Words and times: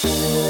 Willkommen 0.00 0.44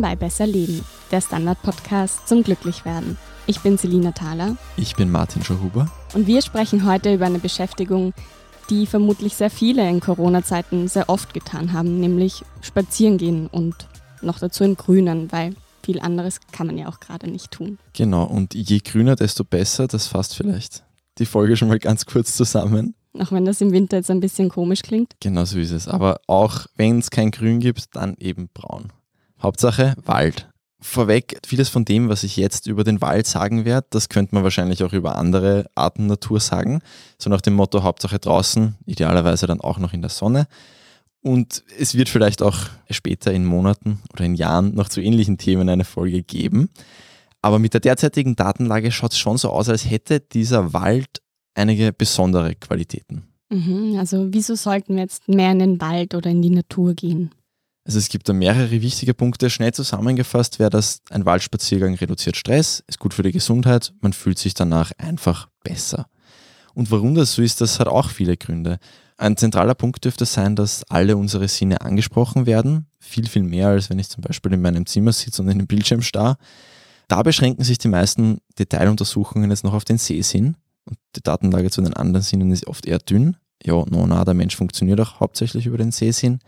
bei 0.00 0.16
Besser 0.16 0.48
Leben, 0.48 0.84
der 1.12 1.20
Standard-Podcast 1.20 2.26
zum 2.26 2.42
Glücklichwerden. 2.42 3.16
Ich 3.46 3.60
bin 3.60 3.78
Selina 3.78 4.10
Thaler. 4.10 4.56
Ich 4.76 4.96
bin 4.96 5.12
Martin 5.12 5.44
Schauhuber. 5.44 5.88
Und 6.12 6.26
wir 6.26 6.42
sprechen 6.42 6.86
heute 6.86 7.14
über 7.14 7.26
eine 7.26 7.38
Beschäftigung, 7.38 8.12
die 8.68 8.86
vermutlich 8.88 9.36
sehr 9.36 9.50
viele 9.50 9.88
in 9.88 10.00
Corona-Zeiten 10.00 10.88
sehr 10.88 11.08
oft 11.08 11.32
getan 11.32 11.72
haben, 11.72 12.00
nämlich 12.00 12.44
spazieren 12.62 13.16
gehen 13.16 13.46
und 13.46 13.76
noch 14.22 14.40
dazu 14.40 14.64
im 14.64 14.74
Grünen, 14.74 15.30
weil 15.30 15.54
viel 15.84 16.00
anderes 16.00 16.40
kann 16.52 16.66
man 16.66 16.78
ja 16.78 16.88
auch 16.88 17.00
gerade 17.00 17.30
nicht 17.30 17.50
tun. 17.50 17.78
Genau, 17.92 18.24
und 18.24 18.54
je 18.54 18.78
grüner, 18.78 19.16
desto 19.16 19.44
besser, 19.44 19.86
das 19.86 20.06
fasst 20.06 20.34
vielleicht 20.34 20.84
die 21.18 21.26
Folge 21.26 21.56
schon 21.56 21.68
mal 21.68 21.78
ganz 21.78 22.06
kurz 22.06 22.36
zusammen. 22.36 22.94
Auch 23.18 23.30
wenn 23.30 23.44
das 23.44 23.60
im 23.60 23.72
Winter 23.72 23.98
jetzt 23.98 24.10
ein 24.10 24.20
bisschen 24.20 24.48
komisch 24.48 24.82
klingt. 24.82 25.14
Genau 25.20 25.44
so 25.44 25.58
ist 25.58 25.70
es. 25.70 25.86
Aber 25.86 26.20
auch 26.26 26.66
wenn 26.76 26.98
es 26.98 27.10
kein 27.10 27.30
Grün 27.30 27.60
gibt, 27.60 27.94
dann 27.94 28.16
eben 28.18 28.48
braun. 28.52 28.92
Hauptsache 29.40 29.94
Wald. 30.04 30.48
Vorweg, 30.80 31.38
vieles 31.46 31.68
von 31.68 31.84
dem, 31.84 32.08
was 32.08 32.24
ich 32.24 32.36
jetzt 32.36 32.66
über 32.66 32.84
den 32.84 33.00
Wald 33.00 33.26
sagen 33.26 33.64
werde, 33.64 33.86
das 33.90 34.10
könnte 34.10 34.34
man 34.34 34.44
wahrscheinlich 34.44 34.82
auch 34.82 34.92
über 34.92 35.16
andere 35.16 35.66
Arten 35.74 36.06
Natur 36.06 36.40
sagen. 36.40 36.80
So 37.18 37.30
nach 37.30 37.40
dem 37.40 37.54
Motto 37.54 37.82
Hauptsache 37.82 38.18
draußen, 38.18 38.74
idealerweise 38.84 39.46
dann 39.46 39.60
auch 39.60 39.78
noch 39.78 39.94
in 39.94 40.02
der 40.02 40.10
Sonne. 40.10 40.46
Und 41.24 41.64
es 41.78 41.94
wird 41.94 42.10
vielleicht 42.10 42.42
auch 42.42 42.66
später 42.90 43.32
in 43.32 43.46
Monaten 43.46 44.02
oder 44.12 44.26
in 44.26 44.34
Jahren 44.34 44.74
noch 44.74 44.90
zu 44.90 45.00
ähnlichen 45.00 45.38
Themen 45.38 45.70
eine 45.70 45.84
Folge 45.84 46.22
geben. 46.22 46.68
Aber 47.40 47.58
mit 47.58 47.72
der 47.72 47.80
derzeitigen 47.80 48.36
Datenlage 48.36 48.92
schaut 48.92 49.12
es 49.12 49.18
schon 49.18 49.38
so 49.38 49.48
aus, 49.48 49.70
als 49.70 49.88
hätte 49.88 50.20
dieser 50.20 50.74
Wald 50.74 51.22
einige 51.54 51.94
besondere 51.94 52.54
Qualitäten. 52.54 53.24
Mhm, 53.48 53.96
also 53.98 54.28
wieso 54.32 54.54
sollten 54.54 54.96
wir 54.96 55.02
jetzt 55.02 55.26
mehr 55.26 55.52
in 55.52 55.60
den 55.60 55.80
Wald 55.80 56.14
oder 56.14 56.28
in 56.28 56.42
die 56.42 56.50
Natur 56.50 56.92
gehen? 56.92 57.30
Also 57.86 57.98
es 57.98 58.10
gibt 58.10 58.28
da 58.28 58.34
mehrere 58.34 58.82
wichtige 58.82 59.14
Punkte. 59.14 59.48
Schnell 59.48 59.72
zusammengefasst 59.72 60.58
wäre 60.58 60.70
das, 60.70 61.00
ein 61.08 61.24
Waldspaziergang 61.24 61.94
reduziert 61.94 62.36
Stress, 62.36 62.84
ist 62.86 62.98
gut 62.98 63.14
für 63.14 63.22
die 63.22 63.32
Gesundheit, 63.32 63.94
man 64.02 64.12
fühlt 64.12 64.38
sich 64.38 64.52
danach 64.52 64.92
einfach 64.98 65.48
besser. 65.62 66.06
Und 66.74 66.90
warum 66.90 67.14
das 67.14 67.32
so 67.32 67.40
ist, 67.40 67.62
das 67.62 67.80
hat 67.80 67.88
auch 67.88 68.10
viele 68.10 68.36
Gründe. 68.36 68.78
Ein 69.16 69.36
zentraler 69.36 69.74
Punkt 69.74 70.04
dürfte 70.04 70.24
sein, 70.24 70.56
dass 70.56 70.82
alle 70.90 71.16
unsere 71.16 71.46
Sinne 71.46 71.80
angesprochen 71.80 72.46
werden. 72.46 72.86
Viel, 72.98 73.28
viel 73.28 73.44
mehr, 73.44 73.68
als 73.68 73.88
wenn 73.88 73.98
ich 73.98 74.08
zum 74.08 74.22
Beispiel 74.22 74.52
in 74.52 74.62
meinem 74.62 74.86
Zimmer 74.86 75.12
sitze 75.12 75.42
und 75.42 75.48
in 75.48 75.58
den 75.58 75.66
Bildschirm 75.68 76.02
starr. 76.02 76.36
Da 77.06 77.22
beschränken 77.22 77.62
sich 77.62 77.78
die 77.78 77.88
meisten 77.88 78.38
Detailuntersuchungen 78.58 79.50
jetzt 79.50 79.62
noch 79.62 79.74
auf 79.74 79.84
den 79.84 79.98
Sehsinn. 79.98 80.56
Und 80.84 80.98
die 81.16 81.22
Datenlage 81.22 81.70
zu 81.70 81.80
den 81.80 81.94
anderen 81.94 82.22
Sinnen 82.22 82.50
ist 82.50 82.66
oft 82.66 82.86
eher 82.86 82.98
dünn. 82.98 83.36
Ja, 83.62 83.84
no, 83.88 84.06
na, 84.06 84.24
der 84.24 84.34
Mensch 84.34 84.56
funktioniert 84.56 85.00
auch 85.00 85.20
hauptsächlich 85.20 85.66
über 85.66 85.78
den 85.78 85.92
Sehsinn. 85.92 86.40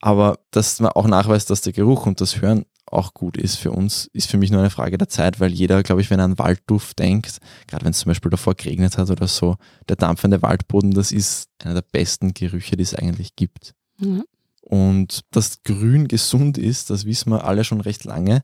Aber 0.00 0.38
dass 0.50 0.80
man 0.80 0.92
auch 0.92 1.06
nachweist, 1.06 1.48
dass 1.48 1.60
der 1.60 1.72
Geruch 1.72 2.06
und 2.06 2.20
das 2.20 2.40
Hören 2.40 2.66
auch 2.86 3.14
gut 3.14 3.36
ist 3.36 3.56
für 3.56 3.72
uns, 3.72 4.08
ist 4.12 4.30
für 4.30 4.36
mich 4.36 4.50
nur 4.50 4.60
eine 4.60 4.70
Frage 4.70 4.98
der 4.98 5.08
Zeit, 5.08 5.40
weil 5.40 5.52
jeder, 5.52 5.82
glaube 5.82 6.00
ich, 6.00 6.10
wenn 6.10 6.18
er 6.18 6.26
an 6.26 6.38
Waldduft 6.38 6.98
denkt, 6.98 7.38
gerade 7.66 7.84
wenn 7.84 7.92
es 7.92 7.98
zum 7.98 8.10
Beispiel 8.10 8.30
davor 8.30 8.54
geregnet 8.54 8.98
hat 8.98 9.10
oder 9.10 9.26
so, 9.26 9.56
der 9.88 9.96
dampfende 9.96 10.42
Waldboden, 10.42 10.92
das 10.92 11.12
ist 11.12 11.48
einer 11.62 11.74
der 11.74 11.84
besten 11.90 12.34
Gerüche, 12.34 12.76
die 12.76 12.82
es 12.82 12.94
eigentlich 12.94 13.36
gibt. 13.36 13.74
Mhm. 13.98 14.24
Und 14.60 15.20
dass 15.30 15.62
Grün 15.62 16.08
gesund 16.08 16.56
ist, 16.56 16.90
das 16.90 17.04
wissen 17.04 17.30
wir 17.30 17.44
alle 17.44 17.64
schon 17.64 17.80
recht 17.80 18.04
lange. 18.04 18.42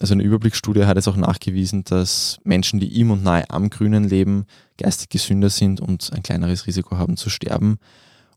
Also 0.00 0.14
eine 0.14 0.22
Überblicksstudie 0.22 0.84
hat 0.84 0.96
jetzt 0.96 1.08
auch 1.08 1.16
nachgewiesen, 1.16 1.84
dass 1.84 2.38
Menschen, 2.44 2.80
die 2.80 2.98
im 3.00 3.10
und 3.10 3.22
nahe 3.22 3.48
am 3.50 3.68
Grünen 3.68 4.04
leben, 4.04 4.46
geistig 4.78 5.10
gesünder 5.10 5.50
sind 5.50 5.80
und 5.80 6.12
ein 6.12 6.22
kleineres 6.22 6.66
Risiko 6.66 6.96
haben 6.96 7.16
zu 7.16 7.28
sterben. 7.28 7.78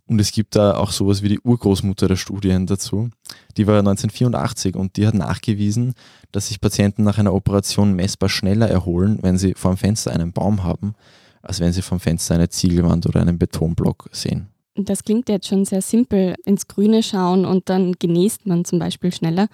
Und 0.07 0.21
es 0.21 0.31
gibt 0.31 0.55
da 0.55 0.77
auch 0.77 0.91
sowas 0.91 1.23
wie 1.23 1.29
die 1.29 1.39
Urgroßmutter 1.39 2.07
der 2.07 2.15
Studien 2.15 2.67
dazu. 2.67 3.09
Die 3.57 3.65
war 3.65 3.79
1984 3.79 4.75
und 4.75 4.97
die 4.97 5.07
hat 5.07 5.15
nachgewiesen, 5.15 5.93
dass 6.31 6.49
sich 6.49 6.61
Patienten 6.61 7.03
nach 7.03 7.17
einer 7.17 7.33
Operation 7.33 7.93
messbar 7.93 8.29
schneller 8.29 8.69
erholen, 8.69 9.17
wenn 9.21 9.37
sie 9.37 9.55
vor 9.55 9.73
dem 9.73 9.77
Fenster 9.77 10.11
einen 10.11 10.31
Baum 10.31 10.63
haben, 10.63 10.93
als 11.41 11.59
wenn 11.59 11.73
sie 11.73 11.81
vom 11.81 11.99
Fenster 11.99 12.35
eine 12.35 12.49
Ziegelwand 12.49 13.07
oder 13.07 13.21
einen 13.21 13.39
Betonblock 13.39 14.09
sehen. 14.11 14.49
Das 14.75 15.03
klingt 15.03 15.29
jetzt 15.29 15.47
schon 15.47 15.65
sehr 15.65 15.81
simpel, 15.81 16.35
ins 16.45 16.67
Grüne 16.67 17.01
schauen 17.01 17.45
und 17.45 17.69
dann 17.69 17.93
genießt 17.93 18.45
man 18.45 18.65
zum 18.65 18.77
Beispiel 18.77 19.11
schneller. 19.11 19.47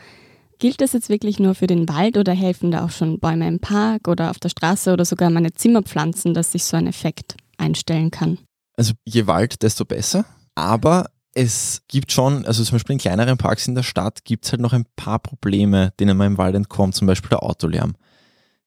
Gilt 0.57 0.81
das 0.81 0.94
jetzt 0.94 1.09
wirklich 1.09 1.39
nur 1.39 1.56
für 1.56 1.68
den 1.68 1.88
Wald 1.88 2.18
oder 2.18 2.33
helfen 2.33 2.72
da 2.72 2.85
auch 2.85 2.89
schon 2.89 3.19
Bäume 3.19 3.47
im 3.47 3.59
Park 3.59 4.07
oder 4.07 4.31
auf 4.31 4.39
der 4.39 4.50
Straße 4.50 4.91
oder 4.91 5.06
sogar 5.06 5.29
meine 5.29 5.53
Zimmerpflanzen, 5.53 6.33
dass 6.33 6.51
sich 6.51 6.66
so 6.66 6.75
ein 6.75 6.88
Effekt 6.88 7.35
einstellen 7.57 8.12
kann? 8.12 8.38
Also 8.75 8.94
je 9.06 9.28
Wald, 9.28 9.62
desto 9.62 9.85
besser. 9.85 10.25
Aber 10.56 11.09
es 11.34 11.84
gibt 11.88 12.12
schon, 12.12 12.45
also 12.45 12.63
zum 12.63 12.75
Beispiel 12.75 12.94
in 12.94 13.00
kleineren 13.00 13.38
Parks 13.38 13.67
in 13.67 13.75
der 13.75 13.84
Stadt 13.84 14.25
gibt 14.25 14.45
es 14.45 14.51
halt 14.51 14.62
noch 14.62 14.73
ein 14.73 14.85
paar 14.95 15.19
Probleme, 15.19 15.94
denen 16.00 16.17
man 16.17 16.28
im 16.28 16.38
Wald 16.38 16.56
entkommt, 16.56 16.95
zum 16.95 17.07
Beispiel 17.07 17.29
der 17.29 17.44
Autolärm. 17.44 17.95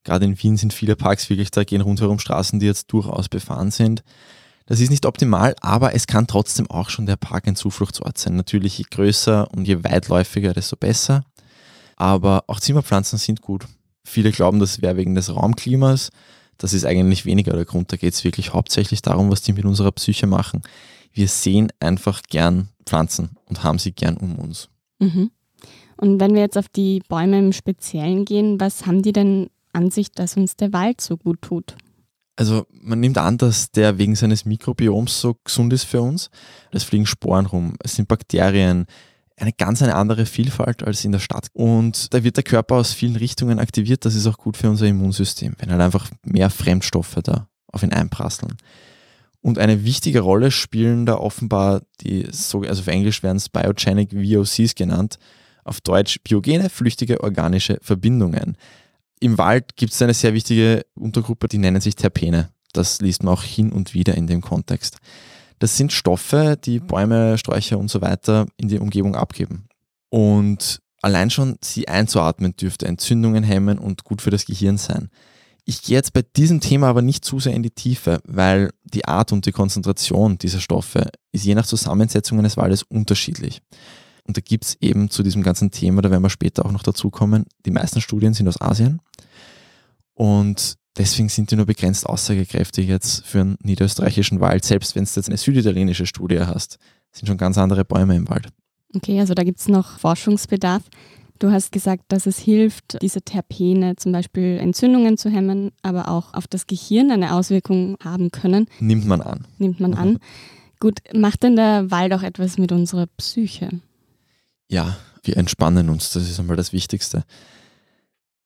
Gerade 0.03 0.25
in 0.25 0.43
Wien 0.43 0.57
sind 0.57 0.73
viele 0.73 0.97
Parks 0.97 1.29
wirklich, 1.31 1.51
da 1.51 1.65
gehen 1.65 1.81
rundherum 1.81 2.19
Straßen, 2.19 2.61
die 2.61 2.67
jetzt 2.67 2.93
durchaus 2.93 3.29
befahren 3.29 3.71
sind. 3.71 4.03
Das 4.67 4.81
ist 4.81 4.91
nicht 4.91 5.05
optimal, 5.05 5.55
aber 5.61 5.95
es 5.95 6.07
kann 6.07 6.27
trotzdem 6.27 6.71
auch 6.71 6.89
schon 6.89 7.05
der 7.05 7.17
Park 7.17 7.47
ein 7.47 7.57
Zufluchtsort 7.57 8.17
sein. 8.17 8.37
Natürlich 8.37 8.79
je 8.79 8.87
größer 8.91 9.51
und 9.53 9.67
je 9.67 9.85
weitläufiger, 9.85 10.55
desto 10.55 10.77
besser. 10.77 11.25
Aber 11.97 12.45
auch 12.47 12.61
Zimmerpflanzen 12.61 13.19
sind 13.19 13.43
gut. 13.43 13.67
Viele 14.05 14.33
glauben, 14.33 14.59
das 14.59 14.81
wäre 14.81 14.97
wegen 14.97 15.15
des 15.15 15.35
Raumklimas. 15.35 16.11
Das 16.57 16.73
ist 16.73 16.87
eigentlich 16.87 17.27
weniger 17.27 17.53
der 17.53 17.67
Grund. 17.67 17.93
Da 17.93 17.97
geht 17.97 18.15
es 18.15 18.25
wirklich 18.25 18.55
hauptsächlich 18.55 19.03
darum, 19.03 19.31
was 19.31 19.43
die 19.43 19.53
mit 19.53 19.67
unserer 19.67 19.93
Psyche 19.93 20.27
machen 20.27 20.63
wir 21.15 21.29
sehen 21.29 21.73
einfach 21.81 22.23
gern 22.29 22.69
Pflanzen 22.85 23.37
und 23.47 23.65
haben 23.65 23.79
sie 23.79 23.93
gern 23.93 24.17
um 24.17 24.37
uns. 24.39 24.69
Mhm. 24.99 25.31
Und 25.97 26.21
wenn 26.21 26.35
wir 26.35 26.43
jetzt 26.43 26.59
auf 26.59 26.69
die 26.69 27.03
Bäume 27.09 27.39
im 27.39 27.53
Speziellen 27.53 28.25
gehen, 28.25 28.61
was 28.61 28.85
haben 28.87 29.03
die 29.03 29.13
denn 29.13 29.49
an 29.73 29.91
sich, 29.91 30.11
dass 30.11 30.37
uns 30.37 30.57
der 30.57 30.73
Wald 30.73 31.01
so 31.01 31.17
gut 31.17 31.41
tut? 31.41 31.77
Also 32.37 32.67
man 32.71 32.99
nimmt 32.99 33.17
an, 33.17 33.39
dass 33.39 33.71
der 33.71 33.97
wegen 33.99 34.17
seines 34.17 34.45
Mikrobioms 34.45 35.21
so 35.21 35.37
gesund 35.45 35.73
ist 35.73 35.85
für 35.85 36.03
uns. 36.03 36.31
Es 36.73 36.83
fliegen 36.83 37.07
Sporen 37.07 37.47
rum, 37.47 37.77
es 37.83 37.95
sind 37.95 38.09
Bakterien, 38.09 38.87
eine 39.37 39.53
ganz 39.53 39.83
eine 39.83 39.95
andere 39.95 40.27
Vielfalt 40.27 40.83
als 40.83 41.05
in 41.05 41.13
der 41.13 41.19
Stadt. 41.21 41.49
Und 41.53 42.13
da 42.13 42.25
wird 42.25 42.37
der 42.37 42.45
Körper 42.45 42.77
aus 42.77 42.93
vielen 42.93 43.17
Richtungen 43.17 43.59
aktiviert. 43.59 44.05
Das 44.05 44.15
ist 44.15 44.27
auch 44.27 44.39
gut 44.39 44.57
für 44.57 44.71
unser 44.71 44.87
Immunsystem, 44.87 45.55
wenn 45.59 45.71
halt 45.71 45.81
einfach 45.81 46.11
mehr 46.25 46.51
Fremdstoffe 46.51 47.19
da 47.23 47.49
auf 47.69 47.83
ihn 47.83 47.93
einprasseln. 47.93 48.57
Und 49.45 49.59
eine 49.59 49.85
wichtige 49.85 50.21
Rolle 50.21 50.51
spielen 50.51 51.05
da 51.05 51.17
offenbar 51.17 51.83
die, 52.01 52.25
also 52.27 52.63
auf 52.63 52.87
Englisch 52.87 53.23
werden 53.23 53.37
es 53.37 53.51
Biogenic 53.51 54.11
VOCs 54.13 54.75
genannt, 54.75 55.19
auf 55.65 55.83
Deutsch 55.83 56.19
biogene, 56.25 56.71
flüchtige 56.71 57.23
organische 57.23 57.79
Verbindungen. 57.83 58.57
Im 59.21 59.37
Wald 59.37 59.77
gibt 59.77 59.93
es 59.93 60.01
eine 60.01 60.15
sehr 60.15 60.33
wichtige 60.33 60.87
Untergruppe, 60.95 61.49
die 61.49 61.59
nennen 61.59 61.83
sich 61.83 61.95
Terpene. 61.95 62.49
Das 62.73 63.03
liest 63.03 63.23
man 63.23 63.35
auch 63.35 63.43
hin 63.43 63.71
und 63.71 63.93
wieder 63.93 64.15
in 64.15 64.27
dem 64.27 64.41
Kontext. 64.41 64.97
Das 65.59 65.77
sind 65.77 65.93
Stoffe, 65.93 66.57
die 66.65 66.81
Bäume, 66.81 67.37
Sträucher 67.37 67.79
und 67.79 67.91
so 67.91 68.01
weiter 68.01 68.47
in 68.57 68.69
die 68.69 68.79
Umgebung 68.79 69.15
abgeben. 69.15 69.69
Und 70.09 70.81
allein 71.03 71.29
schon 71.29 71.59
sie 71.61 71.87
einzuatmen 71.87 72.57
dürfte 72.57 72.87
Entzündungen 72.87 73.45
hemmen 73.45 73.79
und 73.79 74.05
gut 74.05 74.23
für 74.23 74.31
das 74.31 74.47
Gehirn 74.47 74.79
sein. 74.79 75.11
Ich 75.67 75.83
gehe 75.83 75.97
jetzt 75.97 76.13
bei 76.13 76.23
diesem 76.23 76.61
Thema 76.61 76.89
aber 76.89 77.01
nicht 77.01 77.25
zu 77.25 77.41
sehr 77.41 77.55
in 77.55 77.63
die 77.63 77.71
Tiefe, 77.71 78.21
weil 78.25 78.71
die 78.85 79.07
Art 79.07 79.33
und 79.33 79.47
die 79.47 79.53
Konzentration 79.53 80.37
dieser 80.37 80.61
Stoffe 80.61 81.11
ist 81.33 81.45
je 81.45 81.55
nach 81.55 81.67
Zusammensetzung 81.67 82.39
eines 82.39 82.57
Waldes 82.57 82.83
unterschiedlich. 82.83 83.63
Und 84.25 84.37
da 84.37 84.41
gibt 84.43 84.65
es 84.65 84.77
eben 84.81 85.11
zu 85.11 85.23
diesem 85.23 85.43
ganzen 85.43 85.71
Thema, 85.71 86.03
da 86.03 86.11
werden 86.11 86.23
wir 86.23 86.31
später 86.31 86.67
auch 86.67 86.73
noch 86.73 86.83
dazu 86.83 87.11
kommen, 87.11 87.47
die 87.65 87.71
meisten 87.71 88.01
Studien 88.01 88.35
sind 88.35 88.49
aus 88.49 88.61
Asien 88.61 89.01
und 90.15 90.77
deswegen 90.97 91.29
sind 91.29 91.51
die 91.51 91.57
nur 91.57 91.67
begrenzt 91.67 92.07
aussagekräftig 92.07 92.87
jetzt 92.87 93.25
für 93.27 93.41
einen 93.41 93.57
niederösterreichischen 93.63 94.41
Wald, 94.41 94.65
selbst 94.65 94.95
wenn 94.95 95.05
du 95.05 95.11
jetzt 95.15 95.29
eine 95.29 95.37
süditalienische 95.37 96.07
Studie 96.07 96.41
hast, 96.41 96.79
sind 97.13 97.27
schon 97.27 97.39
ganz 97.39 97.59
andere 97.59 97.85
Bäume 97.85 98.17
im 98.17 98.29
Wald. 98.29 98.49
Okay, 98.95 99.19
also 99.21 99.35
da 99.35 99.43
gibt 99.43 99.61
es 99.61 99.69
noch 99.69 99.99
Forschungsbedarf. 99.99 100.83
Du 101.39 101.51
hast 101.51 101.73
gesagt, 101.73 102.05
dass 102.09 102.27
es 102.27 102.39
hilft, 102.39 103.03
diese 103.03 103.23
Terpene 103.23 103.97
zum 103.97 104.13
Beispiel 104.13 104.59
Entzündungen 104.59 105.19
zu 105.19 105.31
hemmen, 105.31 105.73
aber 105.83 106.09
auch 106.09 106.33
auf 106.33 106.47
das 106.47 106.67
Gehirn 106.67 107.11
eine 107.11 107.35
Auswirkung 107.35 107.97
haben 108.03 108.31
können. 108.31 108.67
Nimmt 108.79 109.07
man 109.07 109.21
an. 109.21 109.47
Nimmt 109.59 109.81
man 109.81 109.95
an. 109.95 110.19
Gut, 110.81 111.01
macht 111.15 111.43
denn 111.43 111.57
der 111.57 111.91
Wald 111.91 112.13
auch 112.13 112.23
etwas 112.23 112.59
mit 112.59 112.71
unserer 112.71 113.07
Psyche? 113.17 113.81
Ja, 114.69 114.97
wir 115.23 115.37
entspannen 115.37 115.89
uns, 115.89 116.13
das 116.13 116.29
ist 116.29 116.39
einmal 116.39 116.57
das 116.57 116.73
Wichtigste. 116.73 117.25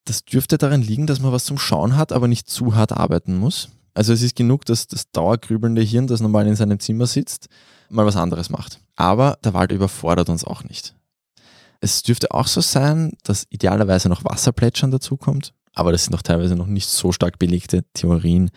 Das 0.05 0.25
dürfte 0.25 0.57
daran 0.57 0.81
liegen, 0.81 1.05
dass 1.05 1.19
man 1.19 1.31
was 1.31 1.45
zum 1.45 1.59
Schauen 1.59 1.95
hat, 1.95 2.11
aber 2.11 2.27
nicht 2.27 2.49
zu 2.49 2.75
hart 2.75 2.93
arbeiten 2.93 3.37
muss. 3.37 3.69
Also 3.93 4.13
es 4.13 4.21
ist 4.21 4.35
genug, 4.35 4.65
dass 4.65 4.87
das 4.87 5.11
dauergrübelnde 5.11 5.81
Hirn, 5.81 6.07
das 6.07 6.21
normal 6.21 6.47
in 6.47 6.55
seinem 6.55 6.79
Zimmer 6.79 7.05
sitzt, 7.05 7.49
mal 7.89 8.05
was 8.05 8.15
anderes 8.15 8.49
macht. 8.49 8.79
Aber 8.95 9.37
der 9.43 9.53
Wald 9.53 9.71
überfordert 9.71 10.29
uns 10.29 10.43
auch 10.43 10.63
nicht. 10.63 10.95
Es 11.81 12.03
dürfte 12.03 12.31
auch 12.31 12.47
so 12.47 12.61
sein, 12.61 13.13
dass 13.23 13.47
idealerweise 13.49 14.09
noch 14.09 14.25
Wasserplätschern 14.25 14.91
dazukommt, 14.91 15.53
aber 15.73 15.91
das 15.91 16.05
sind 16.05 16.11
noch 16.11 16.21
teilweise 16.21 16.55
noch 16.55 16.67
nicht 16.67 16.89
so 16.89 17.11
stark 17.11 17.39
belegte 17.39 17.83
Theorien. 17.93 18.51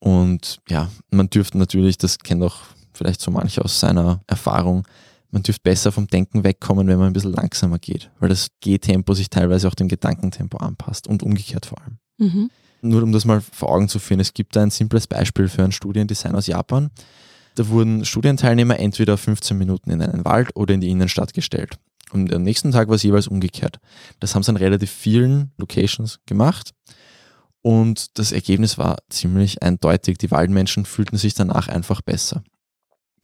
Und 0.00 0.58
ja, 0.68 0.90
man 1.10 1.30
dürfte 1.30 1.58
natürlich, 1.58 1.98
das 1.98 2.18
kennt 2.18 2.42
auch 2.42 2.56
vielleicht 2.92 3.20
so 3.20 3.30
manche 3.30 3.64
aus 3.64 3.78
seiner 3.78 4.22
Erfahrung, 4.26 4.84
man 5.32 5.42
dürfte 5.42 5.62
besser 5.62 5.92
vom 5.92 6.06
Denken 6.06 6.44
wegkommen, 6.44 6.86
wenn 6.88 6.98
man 6.98 7.06
ein 7.08 7.12
bisschen 7.14 7.32
langsamer 7.32 7.78
geht, 7.78 8.10
weil 8.20 8.28
das 8.28 8.48
Gehtempo 8.60 9.14
sich 9.14 9.30
teilweise 9.30 9.66
auch 9.66 9.74
dem 9.74 9.88
Gedankentempo 9.88 10.58
anpasst 10.58 11.06
und 11.06 11.22
umgekehrt 11.22 11.66
vor 11.66 11.80
allem. 11.80 11.98
Mhm. 12.18 12.50
Nur 12.82 13.02
um 13.02 13.12
das 13.12 13.24
mal 13.24 13.40
vor 13.40 13.70
Augen 13.70 13.88
zu 13.88 13.98
führen, 13.98 14.20
es 14.20 14.34
gibt 14.34 14.56
da 14.56 14.62
ein 14.62 14.70
simples 14.70 15.06
Beispiel 15.06 15.48
für 15.48 15.64
ein 15.64 15.72
Studiendesign 15.72 16.34
aus 16.34 16.48
Japan. 16.48 16.90
Da 17.54 17.68
wurden 17.68 18.04
Studienteilnehmer 18.04 18.78
entweder 18.78 19.16
15 19.16 19.56
Minuten 19.56 19.90
in 19.90 20.02
einen 20.02 20.24
Wald 20.24 20.54
oder 20.54 20.74
in 20.74 20.80
die 20.80 20.90
Innenstadt 20.90 21.32
gestellt. 21.32 21.78
Und 22.12 22.32
am 22.32 22.42
nächsten 22.42 22.72
Tag 22.72 22.88
war 22.88 22.96
es 22.96 23.02
jeweils 23.02 23.26
umgekehrt. 23.26 23.78
Das 24.20 24.34
haben 24.34 24.42
sie 24.42 24.50
an 24.50 24.56
relativ 24.56 24.90
vielen 24.90 25.52
Locations 25.58 26.20
gemacht. 26.26 26.72
Und 27.62 28.18
das 28.18 28.32
Ergebnis 28.32 28.76
war 28.76 28.98
ziemlich 29.08 29.62
eindeutig. 29.62 30.18
Die 30.18 30.30
Waldmenschen 30.30 30.84
fühlten 30.84 31.16
sich 31.16 31.34
danach 31.34 31.68
einfach 31.68 32.02
besser 32.02 32.42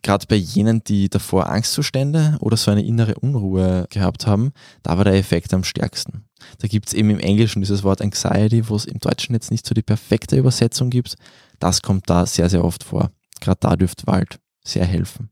gerade 0.03 0.27
bei 0.27 0.37
jenen, 0.37 0.83
die 0.85 1.09
davor 1.09 1.49
Angstzustände 1.49 2.37
oder 2.41 2.57
so 2.57 2.71
eine 2.71 2.85
innere 2.85 3.17
Unruhe 3.17 3.87
gehabt 3.91 4.27
haben, 4.27 4.53
da 4.83 4.97
war 4.97 5.05
der 5.05 5.15
Effekt 5.15 5.53
am 5.53 5.65
stärksten. 5.65 6.25
Da 6.59 6.69
gibt 6.69 6.89
es 6.89 6.95
eben 6.95 7.11
im 7.11 7.19
Englischen 7.19 7.61
dieses 7.61 7.83
Wort 7.83 8.01
Anxiety, 8.01 8.69
wo 8.69 8.77
es 8.77 8.85
im 8.85 8.99
Deutschen 9.01 9.35
jetzt 9.35 9.51
nicht 9.51 9.67
so 9.67 9.75
die 9.75 9.83
perfekte 9.83 10.37
Übersetzung 10.37 10.91
gibt. 10.91 11.17
Das 11.59 11.83
kommt 11.83 12.09
da 12.09 12.27
sehr, 12.27 12.49
sehr 12.49 12.65
oft 12.65 12.85
vor. 12.85 13.11
Gerade 13.41 13.59
da 13.61 13.77
dürfte 13.77 14.07
Wald 14.07 14.39
sehr 14.65 14.85
helfen. 14.85 15.31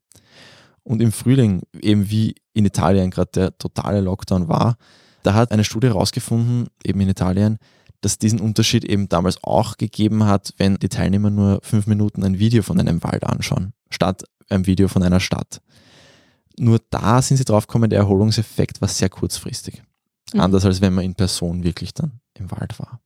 Und 0.87 1.03
im 1.03 1.11
Frühling, 1.11 1.63
eben 1.81 2.11
wie 2.11 2.37
in 2.53 2.65
Italien 2.65 3.11
gerade 3.11 3.31
der 3.35 3.59
totale 3.59 4.01
Lockdown 4.01 4.47
war, 4.47 4.77
da 5.25 5.35
hat 5.35 5.51
eine 5.51 5.65
Studie 5.65 5.89
herausgefunden, 5.89 6.69
eben 6.85 7.01
in 7.01 7.09
Italien, 7.09 7.59
dass 8.03 8.19
diesen 8.19 8.39
Unterschied 8.39 8.85
eben 8.85 9.09
damals 9.09 9.43
auch 9.43 9.79
gegeben 9.79 10.27
hat, 10.27 10.55
wenn 10.59 10.77
die 10.77 10.89
Teilnehmer 10.89 11.31
nur 11.31 11.59
fünf 11.65 11.89
Minuten 11.89 12.23
ein 12.23 12.39
Video 12.39 12.63
von 12.63 12.79
einem 12.79 13.03
Wald 13.03 13.25
anschauen, 13.25 13.73
statt 13.91 14.23
ein 14.49 14.67
Video 14.67 14.87
von 14.87 15.03
einer 15.03 15.19
Stadt. 15.19 15.61
Nur 16.57 16.79
da 16.91 17.21
sind 17.21 17.39
sie 17.39 17.45
drauf 17.45 17.67
gekommen, 17.67 17.91
der 17.91 17.99
Erholungseffekt 17.99 18.81
war 18.81 18.87
sehr 18.87 19.09
kurzfristig. 19.09 19.83
Mhm. 20.35 20.41
Anders 20.41 20.65
als 20.65 20.81
wenn 20.81 20.95
man 20.95 21.05
in 21.05 21.17
Person 21.17 21.65
wirklich 21.65 21.95
dann 21.95 22.21
im 22.35 22.49
Wald 22.53 22.79
war. 22.79 23.01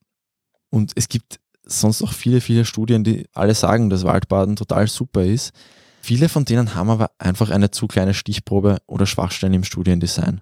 Und 0.68 0.92
es 0.96 1.08
gibt 1.08 1.40
sonst 1.64 2.02
auch 2.02 2.12
viele, 2.12 2.42
viele 2.42 2.66
Studien, 2.66 3.04
die 3.04 3.26
alle 3.32 3.54
sagen, 3.54 3.88
dass 3.88 4.04
Waldbaden 4.04 4.56
total 4.56 4.86
super 4.86 5.24
ist. 5.24 5.52
Viele 6.00 6.28
von 6.28 6.44
denen 6.44 6.74
haben 6.74 6.90
aber 6.90 7.10
einfach 7.18 7.50
eine 7.50 7.70
zu 7.70 7.86
kleine 7.86 8.14
Stichprobe 8.14 8.78
oder 8.86 9.06
Schwachstellen 9.06 9.54
im 9.54 9.64
Studiendesign. 9.64 10.40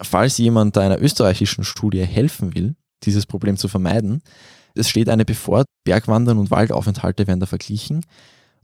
Falls 0.00 0.38
jemand 0.38 0.76
einer 0.76 1.00
österreichischen 1.00 1.64
Studie 1.64 2.04
helfen 2.04 2.54
will, 2.54 2.74
dieses 3.04 3.26
Problem 3.26 3.56
zu 3.56 3.68
vermeiden, 3.68 4.22
es 4.74 4.88
steht 4.88 5.08
eine 5.08 5.24
bevor, 5.24 5.64
Bergwandern 5.84 6.38
und 6.38 6.50
Waldaufenthalte 6.50 7.26
werden 7.26 7.40
da 7.40 7.46
verglichen 7.46 8.04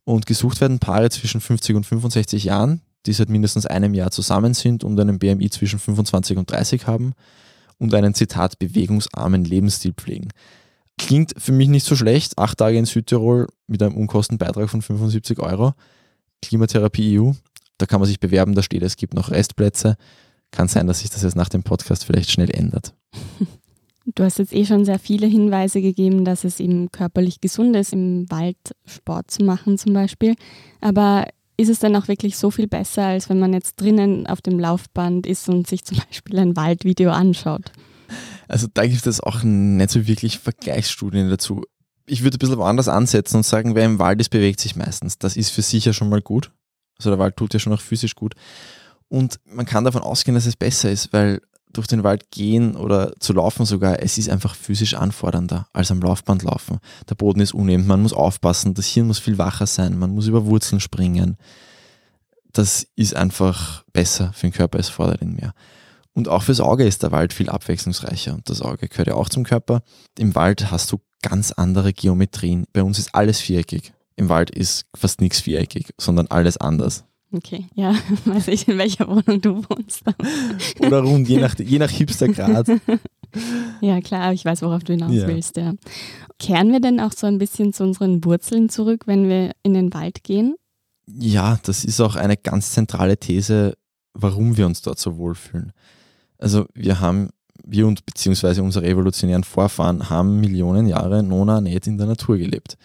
und 0.05 0.27
gesucht 0.27 0.61
werden 0.61 0.79
Paare 0.79 1.11
zwischen 1.11 1.41
50 1.41 1.77
und 1.77 1.85
65 1.85 2.45
Jahren, 2.45 2.83
die 3.07 3.13
seit 3.13 3.29
mindestens 3.29 3.67
einem 3.67 3.95
Jahr 3.95 4.11
zusammen 4.11 4.55
sind 4.55 4.85
und 4.85 4.99
einen 4.99 5.19
BMI 5.19 5.51
zwischen 5.51 5.79
25 5.79 6.39
und 6.39 6.51
30 6.51 6.87
haben 6.87 7.13
und 7.79 7.95
einen 7.95 8.15
Zitat 8.15 8.59
bewegungsarmen 8.59 9.45
Lebensstil 9.45 9.93
pflegen. 9.93 10.29
Klingt 10.99 11.35
für 11.39 11.53
mich 11.53 11.69
nicht 11.69 11.87
so 11.87 11.95
schlecht. 11.95 12.39
Acht 12.39 12.59
Tage 12.59 12.77
in 12.77 12.85
Südtirol 12.85 13.47
mit 13.67 13.83
einem 13.83 13.97
Unkostenbeitrag 13.97 14.69
von 14.69 14.83
75 14.83 15.39
Euro. 15.39 15.75
Klimatherapie 16.43 17.21
EU. 17.21 17.33
Da 17.79 17.87
kann 17.87 18.01
man 18.01 18.09
sich 18.09 18.21
bewerben, 18.21 18.55
da 18.55 18.63
steht, 18.63 18.83
es 18.83 18.97
gibt 18.97 19.15
noch 19.15 19.31
Restplätze. 19.31 19.97
Kann 20.51 20.69
sein, 20.69 20.87
dass 20.87 21.01
sich 21.01 21.11
das 21.11 21.23
jetzt 21.23 21.37
nach 21.37 21.49
dem 21.49 21.63
Podcast 21.63 22.05
vielleicht 22.05 22.31
schnell 22.31 22.51
ändert. 22.51 22.95
Du 24.15 24.25
hast 24.25 24.39
jetzt 24.39 24.55
eh 24.55 24.65
schon 24.65 24.87
sehr 24.87 24.99
viele 24.99 25.27
Hinweise 25.27 25.83
gegeben, 25.83 26.25
dass 26.25 26.45
es 26.45 26.61
eben 26.61 26.91
körperlich 26.91 27.43
gesund 27.43 27.77
ist, 27.77 27.93
im 27.93 28.25
Wald 28.31 28.57
Sport 28.87 29.31
zu 29.31 29.45
machen 29.45 29.77
zum 29.77 29.93
Beispiel. 29.93 30.35
Aber 30.81 31.27
ist 31.59 31.69
es 31.69 31.79
dann 31.79 31.95
auch 31.95 32.09
wirklich 32.09 32.39
so 32.39 32.51
viel 32.51 32.69
besser, 32.69 33.05
als 33.05 33.29
wenn 33.29 33.39
man 33.39 33.53
jetzt 33.53 33.81
drinnen 33.81 34.27
auf 34.27 34.41
dem 34.41 34.59
Laufband 34.59 35.27
ist 35.27 35.49
und 35.51 35.67
sich 35.67 35.85
zum 35.85 35.99
Beispiel 36.09 36.39
ein 36.39 36.57
Waldvideo 36.57 37.11
anschaut? 37.11 37.71
Also 38.49 38.67
da 38.73 38.87
gibt 38.87 39.07
es 39.07 39.21
auch 39.21 39.43
nicht 39.43 39.91
so 39.91 40.07
wirklich 40.07 40.39
Vergleichsstudien 40.39 41.29
dazu. 41.29 41.65
Ich 42.09 42.23
würde 42.23 42.37
ein 42.37 42.39
bisschen 42.39 42.59
woanders 42.59 42.89
ansetzen 42.89 43.37
und 43.37 43.47
sagen, 43.47 43.75
wer 43.75 43.85
im 43.85 43.99
Wald 43.99 44.21
ist, 44.21 44.31
bewegt 44.31 44.61
sich 44.61 44.77
meistens. 44.77 45.19
Das 45.19 45.37
ist 45.37 45.51
für 45.51 45.63
sich 45.63 45.85
ja 45.85 45.93
schon 45.93 46.09
mal 46.09 46.23
gut. 46.23 46.51
Also 46.99 47.11
der 47.11 47.19
Wald 47.19 47.37
tut 47.37 47.55
ja 47.55 47.61
schon 47.61 47.73
auch 47.73 47.81
physisch 47.81 48.15
gut. 48.15 48.35
Und 49.09 49.41
man 49.45 49.67
kann 49.67 49.85
davon 49.85 50.03
ausgehen, 50.03 50.35
dass 50.35 50.47
es 50.47 50.57
besser 50.57 50.91
ist, 50.91 51.13
weil 51.13 51.41
durch 51.73 51.87
den 51.87 52.03
Wald 52.03 52.31
gehen 52.31 52.77
oder 52.77 53.13
zu 53.21 53.33
laufen 53.33 53.67
sogar, 53.67 54.03
es 54.03 54.19
ist 54.19 54.31
einfach 54.31 54.55
physisch 54.55 54.95
anfordernder 54.95 55.69
als 55.73 55.91
am 55.91 56.01
Laufband 56.01 56.43
laufen. 56.43 56.79
Der 57.09 57.15
Boden 57.15 57.41
ist 57.41 57.55
uneben, 57.55 57.87
man 57.87 58.03
muss 58.03 58.13
aufpassen, 58.13 58.75
das 58.75 58.87
Hirn 58.87 59.07
muss 59.07 59.19
viel 59.19 59.39
wacher 59.39 59.67
sein, 59.67 59.99
man 59.99 60.11
muss 60.11 60.27
über 60.27 60.47
Wurzeln 60.47 60.81
springen. 60.81 61.37
Das 62.53 62.87
ist 62.97 63.15
einfach 63.15 63.85
besser 63.93 64.33
für 64.33 64.47
den 64.47 64.53
Körper, 64.53 64.79
es 64.79 64.89
fordert 64.89 65.23
ihn 65.23 65.35
mehr. 65.35 65.53
Und 66.15 66.29
auch 66.29 66.43
fürs 66.43 66.61
Auge 66.61 66.85
ist 66.85 67.03
der 67.03 67.13
Wald 67.13 67.33
viel 67.33 67.49
abwechslungsreicher 67.49 68.35
und 68.35 68.49
das 68.51 68.61
Auge 68.63 68.89
gehört 68.89 69.09
ja 69.09 69.15
auch 69.15 69.29
zum 69.29 69.45
Körper. 69.45 69.83
Im 70.19 70.35
Wald 70.35 70.71
hast 70.71 70.91
du 70.91 70.99
ganz 71.23 71.53
andere 71.53 71.93
Geometrien. 71.93 72.65
Bei 72.73 72.83
uns 72.83 72.99
ist 72.99 73.15
alles 73.15 73.41
viereckig. 73.41 73.93
Im 74.17 74.29
Wald 74.29 74.51
ist 74.51 74.87
fast 74.97 75.21
nichts 75.21 75.41
viereckig, 75.41 75.91
sondern 75.99 76.27
alles 76.27 76.57
anders. 76.57 77.05
Okay, 77.31 77.67
ja, 77.75 77.95
weiß 78.25 78.49
ich, 78.49 78.67
in 78.69 78.79
welcher 78.79 79.07
Wohnung 79.07 79.41
du 79.41 79.63
wohnst. 79.69 80.03
Oder 80.81 81.03
rund, 81.03 81.29
je 81.29 81.39
nach, 81.39 81.57
je 81.59 81.79
nach 81.79 81.91
Hipstergrad. 81.91 82.69
ja, 83.81 84.01
klar, 84.01 84.33
ich 84.33 84.45
weiß, 84.45 84.63
worauf 84.63 84.83
du 84.83 84.95
hinaus 84.95 85.13
ja. 85.13 85.27
willst, 85.27 85.57
ja. 85.57 85.75
Kehren 86.39 86.73
wir 86.73 86.81
denn 86.81 87.01
auch 87.01 87.13
so 87.13 87.27
ein 87.27 87.39
bisschen 87.39 87.73
zu 87.73 87.85
unseren 87.85 88.25
Wurzeln 88.25 88.69
zurück, 88.69 89.07
wenn 89.07 89.29
wir 89.29 89.53
in 89.63 89.75
den 89.75 89.93
Wald 89.93 90.25
gehen? 90.25 90.57
Ja, 91.07 91.59
das 91.63 91.85
ist 91.85 92.01
auch 92.01 92.17
eine 92.17 92.37
ganz 92.37 92.73
zentrale 92.73 93.19
These, 93.19 93.77
warum 94.15 94.57
wir 94.57 94.67
uns 94.67 94.83
dort 94.83 94.99
so 94.99 95.17
wohlfühlen. 95.17 95.73
Also 96.39 96.67
wir 96.75 97.01
haben, 97.01 97.31
wir 97.65 97.87
und 97.87 98.07
beziehungsweise 98.07 98.63
unsere 98.63 98.87
evolutionären 98.87 99.45
Vorfahren 99.45 100.09
haben 100.09 100.41
Millionen 100.41 100.87
Jahre 100.87 101.23
nona 101.23 101.61
nicht 101.61 101.87
in 101.87 101.99
der 101.99 102.07
Natur 102.07 102.39
gelebt. 102.39 102.77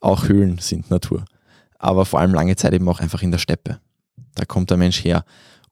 Auch 0.00 0.28
Höhlen 0.28 0.58
sind 0.58 0.90
Natur 0.90 1.24
aber 1.80 2.04
vor 2.04 2.20
allem 2.20 2.34
lange 2.34 2.54
Zeit 2.56 2.74
eben 2.74 2.88
auch 2.88 3.00
einfach 3.00 3.22
in 3.22 3.30
der 3.30 3.38
Steppe. 3.38 3.80
Da 4.34 4.44
kommt 4.44 4.70
der 4.70 4.76
Mensch 4.76 5.02
her. 5.02 5.24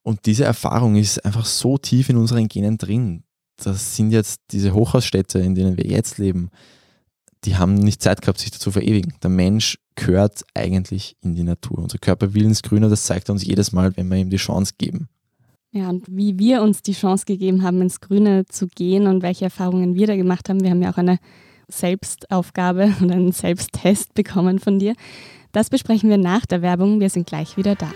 Und 0.02 0.24
diese 0.24 0.44
Erfahrung 0.44 0.96
ist 0.96 1.24
einfach 1.24 1.44
so 1.44 1.76
tief 1.76 2.08
in 2.08 2.16
unseren 2.16 2.48
Genen 2.48 2.78
drin. 2.78 3.24
Das 3.56 3.94
sind 3.94 4.10
jetzt 4.10 4.40
diese 4.50 4.72
Hochhausstädte, 4.72 5.38
in 5.38 5.54
denen 5.54 5.76
wir 5.76 5.86
jetzt 5.86 6.18
leben, 6.18 6.48
die 7.44 7.56
haben 7.56 7.74
nicht 7.74 8.02
Zeit 8.02 8.22
gehabt, 8.22 8.38
sich 8.38 8.50
dazu 8.50 8.70
verewigen. 8.70 9.14
Der 9.22 9.30
Mensch 9.30 9.78
gehört 9.96 10.44
eigentlich 10.54 11.16
in 11.20 11.34
die 11.34 11.42
Natur. 11.42 11.78
Unser 11.78 11.98
Körper 11.98 12.32
will 12.32 12.44
ins 12.44 12.62
Grüne, 12.62 12.88
das 12.88 13.04
zeigt 13.04 13.28
er 13.28 13.34
uns 13.34 13.44
jedes 13.44 13.72
Mal, 13.72 13.96
wenn 13.96 14.08
wir 14.08 14.16
ihm 14.16 14.30
die 14.30 14.38
Chance 14.38 14.74
geben. 14.78 15.08
Ja, 15.70 15.90
und 15.90 16.06
wie 16.08 16.38
wir 16.38 16.62
uns 16.62 16.80
die 16.80 16.94
Chance 16.94 17.26
gegeben 17.26 17.62
haben, 17.62 17.82
ins 17.82 18.00
Grüne 18.00 18.46
zu 18.46 18.68
gehen 18.68 19.06
und 19.06 19.22
welche 19.22 19.44
Erfahrungen 19.44 19.94
wir 19.94 20.06
da 20.06 20.16
gemacht 20.16 20.48
haben. 20.48 20.62
Wir 20.62 20.70
haben 20.70 20.82
ja 20.82 20.90
auch 20.90 20.96
eine 20.96 21.18
Selbstaufgabe 21.68 22.94
und 23.00 23.10
einen 23.10 23.32
Selbsttest 23.32 24.14
bekommen 24.14 24.58
von 24.58 24.78
dir. 24.78 24.94
Das 25.52 25.68
besprechen 25.68 26.08
wir 26.08 26.16
nach 26.16 26.46
der 26.46 26.62
Werbung. 26.62 27.00
Wir 27.00 27.10
sind 27.10 27.26
gleich 27.26 27.56
wieder 27.58 27.74
da. 27.74 27.90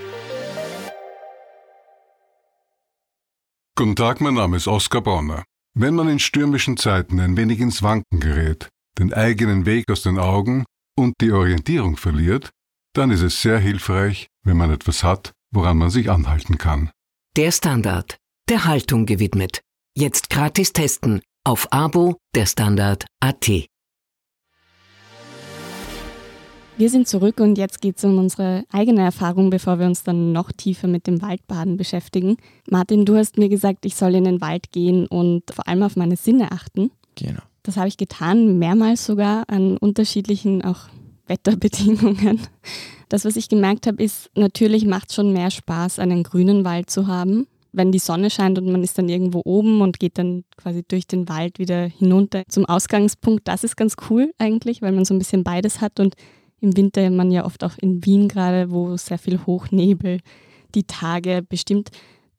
Guten 3.74 3.96
Tag, 3.96 4.20
mein 4.20 4.34
Name 4.34 4.58
ist 4.58 4.68
Oskar 4.68 5.00
Bonner. 5.00 5.44
Wenn 5.74 5.94
man 5.94 6.08
in 6.08 6.18
stürmischen 6.18 6.76
Zeiten 6.76 7.18
ein 7.20 7.38
wenig 7.38 7.58
ins 7.58 7.82
Wanken 7.82 8.20
gerät, 8.20 8.68
den 8.98 9.14
eigenen 9.14 9.64
Weg 9.64 9.90
aus 9.90 10.02
den 10.02 10.18
Augen 10.18 10.66
und 10.94 11.14
die 11.22 11.32
Orientierung 11.32 11.96
verliert, 11.96 12.50
dann 12.94 13.10
ist 13.10 13.22
es 13.22 13.40
sehr 13.40 13.58
hilfreich, 13.58 14.26
wenn 14.44 14.58
man 14.58 14.70
etwas 14.70 15.02
hat, 15.02 15.32
woran 15.50 15.78
man 15.78 15.88
sich 15.88 16.10
anhalten 16.10 16.58
kann. 16.58 16.90
Der 17.38 17.50
Standard, 17.50 18.18
der 18.50 18.66
Haltung 18.66 19.06
gewidmet. 19.06 19.62
Jetzt 19.96 20.28
gratis 20.28 20.74
testen 20.74 21.22
auf 21.44 21.66
Abo 21.72 22.18
der 22.34 22.44
Standard.at. 22.44 23.48
Wir 26.76 26.90
sind 26.90 27.08
zurück 27.08 27.40
und 27.40 27.56
jetzt 27.56 27.80
geht 27.80 27.96
es 27.96 28.04
um 28.04 28.18
unsere 28.18 28.64
eigene 28.70 29.00
Erfahrung, 29.00 29.48
bevor 29.48 29.78
wir 29.78 29.86
uns 29.86 30.02
dann 30.02 30.32
noch 30.32 30.52
tiefer 30.52 30.88
mit 30.88 31.06
dem 31.06 31.22
Waldbaden 31.22 31.78
beschäftigen. 31.78 32.36
Martin, 32.68 33.06
du 33.06 33.16
hast 33.16 33.38
mir 33.38 33.48
gesagt, 33.48 33.86
ich 33.86 33.96
soll 33.96 34.14
in 34.14 34.24
den 34.24 34.42
Wald 34.42 34.70
gehen 34.70 35.06
und 35.06 35.44
vor 35.50 35.66
allem 35.66 35.84
auf 35.84 35.96
meine 35.96 36.16
Sinne 36.16 36.52
achten. 36.52 36.90
Genau. 37.14 37.40
Das 37.62 37.78
habe 37.78 37.88
ich 37.88 37.96
getan, 37.96 38.58
mehrmals 38.58 39.06
sogar 39.06 39.44
an 39.48 39.78
unterschiedlichen 39.78 40.62
auch 40.62 40.90
Wetterbedingungen. 41.32 42.40
Das, 43.08 43.24
was 43.24 43.36
ich 43.36 43.48
gemerkt 43.48 43.86
habe, 43.86 44.02
ist, 44.02 44.30
natürlich 44.34 44.84
macht 44.84 45.08
es 45.08 45.14
schon 45.14 45.32
mehr 45.32 45.50
Spaß, 45.50 45.98
einen 45.98 46.22
grünen 46.22 46.64
Wald 46.64 46.90
zu 46.90 47.06
haben. 47.06 47.46
Wenn 47.72 47.90
die 47.90 47.98
Sonne 47.98 48.28
scheint 48.28 48.58
und 48.58 48.70
man 48.70 48.82
ist 48.82 48.98
dann 48.98 49.08
irgendwo 49.08 49.40
oben 49.44 49.80
und 49.80 49.98
geht 49.98 50.18
dann 50.18 50.44
quasi 50.58 50.82
durch 50.86 51.06
den 51.06 51.28
Wald 51.28 51.58
wieder 51.58 51.84
hinunter 51.86 52.42
zum 52.48 52.66
Ausgangspunkt, 52.66 53.48
das 53.48 53.64
ist 53.64 53.76
ganz 53.76 53.96
cool 54.10 54.32
eigentlich, 54.38 54.82
weil 54.82 54.92
man 54.92 55.06
so 55.06 55.14
ein 55.14 55.18
bisschen 55.18 55.42
beides 55.42 55.80
hat 55.80 55.98
und 55.98 56.14
im 56.60 56.76
Winter 56.76 57.08
man 57.10 57.30
ja 57.30 57.46
oft 57.46 57.64
auch 57.64 57.78
in 57.78 58.04
Wien 58.04 58.28
gerade, 58.28 58.70
wo 58.70 58.96
sehr 58.98 59.18
viel 59.18 59.40
Hochnebel 59.46 60.20
die 60.74 60.84
Tage 60.84 61.42
bestimmt. 61.48 61.90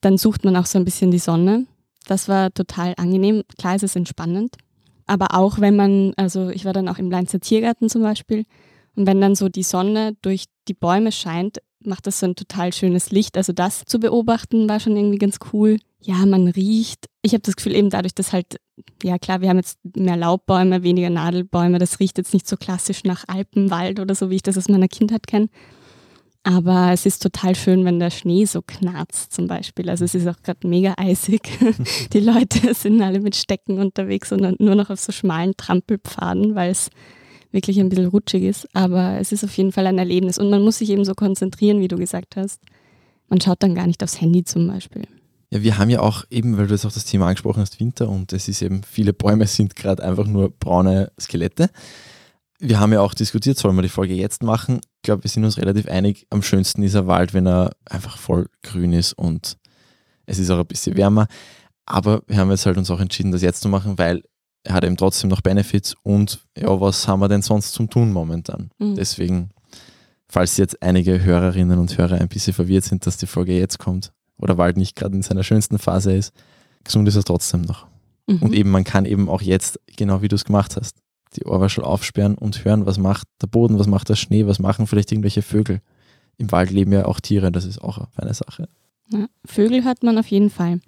dann 0.01 0.17
sucht 0.17 0.43
man 0.43 0.55
auch 0.55 0.65
so 0.65 0.77
ein 0.77 0.85
bisschen 0.85 1.11
die 1.11 1.19
Sonne. 1.19 1.65
Das 2.07 2.27
war 2.27 2.53
total 2.53 2.93
angenehm. 2.97 3.43
Klar 3.57 3.75
ist 3.75 3.83
es 3.83 3.95
entspannend. 3.95 4.57
Aber 5.05 5.33
auch 5.33 5.59
wenn 5.59 5.75
man, 5.75 6.13
also 6.17 6.49
ich 6.49 6.65
war 6.65 6.73
dann 6.73 6.89
auch 6.89 6.97
im 6.97 7.09
Leinzer 7.09 7.39
Tiergarten 7.39 7.89
zum 7.89 8.01
Beispiel, 8.01 8.43
und 8.95 9.07
wenn 9.07 9.21
dann 9.21 9.35
so 9.35 9.49
die 9.49 9.63
Sonne 9.63 10.15
durch 10.21 10.45
die 10.67 10.73
Bäume 10.73 11.11
scheint, 11.11 11.59
macht 11.85 12.07
das 12.07 12.19
so 12.19 12.27
ein 12.27 12.35
total 12.35 12.73
schönes 12.73 13.11
Licht. 13.11 13.37
Also 13.37 13.53
das 13.53 13.83
zu 13.85 13.99
beobachten 13.99 14.69
war 14.69 14.79
schon 14.79 14.95
irgendwie 14.95 15.17
ganz 15.17 15.39
cool. 15.51 15.77
Ja, 16.01 16.25
man 16.25 16.47
riecht. 16.47 17.07
Ich 17.21 17.33
habe 17.33 17.41
das 17.41 17.55
Gefühl 17.55 17.75
eben 17.75 17.89
dadurch, 17.89 18.13
dass 18.13 18.33
halt, 18.33 18.57
ja 19.01 19.17
klar, 19.17 19.41
wir 19.41 19.49
haben 19.49 19.57
jetzt 19.57 19.79
mehr 19.95 20.17
Laubbäume, 20.17 20.83
weniger 20.83 21.09
Nadelbäume. 21.09 21.79
Das 21.79 21.99
riecht 21.99 22.17
jetzt 22.17 22.33
nicht 22.33 22.47
so 22.47 22.57
klassisch 22.57 23.03
nach 23.03 23.23
Alpenwald 23.27 23.99
oder 23.99 24.15
so, 24.15 24.29
wie 24.29 24.35
ich 24.35 24.43
das 24.43 24.57
aus 24.57 24.69
meiner 24.69 24.87
Kindheit 24.87 25.27
kenne. 25.27 25.49
Aber 26.45 26.91
es 26.91 27.05
ist 27.05 27.23
total 27.23 27.55
schön, 27.55 27.85
wenn 27.85 27.99
der 27.99 28.09
Schnee 28.09 28.43
so 28.43 28.61
knarzt 28.61 29.31
zum 29.31 29.47
Beispiel. 29.47 29.89
Also 29.89 30.03
es 30.03 30.13
ist 30.13 30.27
auch 30.27 30.41
gerade 30.43 30.67
mega 30.67 30.93
eisig. 30.97 31.49
Die 32.13 32.19
Leute 32.19 32.73
sind 32.73 33.01
alle 33.01 33.21
mit 33.21 33.37
Stecken 33.37 33.79
unterwegs 33.79 34.33
und 34.33 34.59
nur 34.59 34.75
noch 34.75 34.89
auf 34.89 34.99
so 34.99 35.13
schmalen 35.13 35.55
Trampelpfaden, 35.55 36.53
weil 36.53 36.71
es 36.71 36.89
wirklich 37.53 37.79
ein 37.79 37.89
bisschen 37.89 38.07
rutschig 38.07 38.43
ist. 38.43 38.67
Aber 38.75 39.19
es 39.19 39.31
ist 39.31 39.43
auf 39.43 39.55
jeden 39.55 39.71
Fall 39.71 39.87
ein 39.87 39.97
Erlebnis 39.97 40.37
und 40.37 40.49
man 40.49 40.61
muss 40.61 40.79
sich 40.79 40.89
eben 40.89 41.05
so 41.05 41.13
konzentrieren, 41.13 41.79
wie 41.79 41.87
du 41.87 41.97
gesagt 41.97 42.35
hast. 42.35 42.61
Man 43.29 43.39
schaut 43.39 43.63
dann 43.63 43.75
gar 43.75 43.87
nicht 43.87 44.03
aufs 44.03 44.19
Handy 44.19 44.43
zum 44.43 44.67
Beispiel. 44.67 45.03
Ja, 45.51 45.61
wir 45.61 45.77
haben 45.77 45.89
ja 45.89 45.99
auch 45.99 46.25
eben, 46.31 46.57
weil 46.57 46.67
du 46.67 46.73
jetzt 46.73 46.85
auch 46.85 46.91
das 46.91 47.05
Thema 47.05 47.27
angesprochen 47.27 47.61
hast, 47.61 47.79
Winter 47.79 48.09
und 48.09 48.33
es 48.33 48.47
ist 48.47 48.61
eben, 48.61 48.81
viele 48.83 49.13
Bäume 49.13 49.45
sind 49.45 49.75
gerade 49.75 50.03
einfach 50.03 50.25
nur 50.25 50.49
braune 50.49 51.11
Skelette. 51.19 51.69
Wir 52.59 52.79
haben 52.79 52.91
ja 52.91 53.01
auch 53.01 53.13
diskutiert, 53.13 53.57
sollen 53.57 53.75
wir 53.75 53.83
die 53.83 53.89
Folge 53.89 54.15
jetzt 54.15 54.41
machen? 54.41 54.81
Ich 54.97 55.03
glaube, 55.03 55.23
wir 55.23 55.29
sind 55.29 55.43
uns 55.43 55.57
relativ 55.57 55.87
einig, 55.87 56.25
am 56.31 56.41
schönsten 56.41 56.81
ist 56.81 56.95
der 56.95 57.07
Wald, 57.07 57.35
wenn 57.35 57.45
er 57.45 57.71
einfach 57.85 58.17
voll 58.17 58.47
grün 58.63 58.93
ist 58.93 59.13
und 59.13 59.57
es 60.25 60.39
ist 60.39 60.49
auch 60.49 60.57
ein 60.57 60.65
bisschen 60.65 60.97
wärmer. 60.97 61.27
Aber 61.85 62.23
wir 62.27 62.37
haben 62.37 62.49
jetzt 62.49 62.65
halt 62.65 62.77
uns 62.77 62.89
auch 62.89 62.99
entschieden, 62.99 63.31
das 63.31 63.41
jetzt 63.41 63.61
zu 63.61 63.69
machen, 63.69 63.97
weil 63.99 64.23
er 64.63 64.73
hat 64.73 64.83
eben 64.83 64.97
trotzdem 64.97 65.29
noch 65.29 65.41
Benefits 65.41 65.95
und 66.03 66.39
ja, 66.57 66.79
was 66.79 67.07
haben 67.07 67.19
wir 67.19 67.27
denn 67.27 67.41
sonst 67.41 67.73
zum 67.73 67.89
Tun 67.89 68.11
momentan? 68.11 68.71
Mhm. 68.79 68.95
Deswegen, 68.95 69.49
falls 70.27 70.57
jetzt 70.57 70.81
einige 70.81 71.23
Hörerinnen 71.23 71.79
und 71.79 71.97
Hörer 71.97 72.19
ein 72.19 72.29
bisschen 72.29 72.53
verwirrt 72.53 72.85
sind, 72.85 73.05
dass 73.05 73.17
die 73.17 73.27
Folge 73.27 73.57
jetzt 73.57 73.79
kommt 73.79 74.13
oder 74.37 74.57
Wald 74.57 74.77
nicht 74.77 74.95
gerade 74.95 75.15
in 75.15 75.21
seiner 75.21 75.43
schönsten 75.43 75.79
Phase 75.79 76.15
ist, 76.15 76.33
gesund 76.83 77.07
ist 77.07 77.15
er 77.15 77.23
trotzdem 77.23 77.61
noch. 77.61 77.87
Mhm. 78.27 78.37
Und 78.37 78.53
eben, 78.53 78.71
man 78.71 78.83
kann 78.83 79.05
eben 79.05 79.29
auch 79.29 79.41
jetzt, 79.41 79.79
genau 79.97 80.21
wie 80.21 80.27
du 80.27 80.35
es 80.35 80.45
gemacht 80.45 80.77
hast, 80.77 80.97
die 81.35 81.45
Ohrwaschel 81.45 81.83
aufsperren 81.83 82.35
und 82.35 82.63
hören, 82.63 82.85
was 82.85 82.97
macht 82.97 83.27
der 83.41 83.47
Boden, 83.47 83.79
was 83.79 83.87
macht 83.87 84.09
der 84.09 84.15
Schnee, 84.15 84.45
was 84.45 84.59
machen 84.59 84.87
vielleicht 84.87 85.11
irgendwelche 85.11 85.41
Vögel. 85.41 85.81
Im 86.37 86.51
Wald 86.51 86.71
leben 86.71 86.93
ja 86.93 87.05
auch 87.05 87.19
Tiere, 87.19 87.51
das 87.51 87.65
ist 87.65 87.81
auch 87.81 88.07
eine 88.15 88.33
Sache. 88.33 88.67
Ja, 89.09 89.27
Vögel 89.45 89.83
hört 89.83 90.03
man 90.03 90.17
auf 90.17 90.27
jeden 90.27 90.49
Fall. 90.49 90.79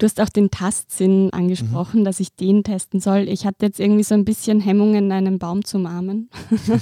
Du 0.00 0.06
hast 0.06 0.18
auch 0.18 0.30
den 0.30 0.50
Tastsinn 0.50 1.28
angesprochen, 1.30 2.00
mhm. 2.00 2.04
dass 2.04 2.20
ich 2.20 2.34
den 2.34 2.64
testen 2.64 3.00
soll. 3.00 3.28
Ich 3.28 3.44
hatte 3.44 3.66
jetzt 3.66 3.78
irgendwie 3.78 4.02
so 4.02 4.14
ein 4.14 4.24
bisschen 4.24 4.58
Hemmungen, 4.58 5.12
einen 5.12 5.38
Baum 5.38 5.62
zu 5.62 5.76
umarmen. 5.76 6.30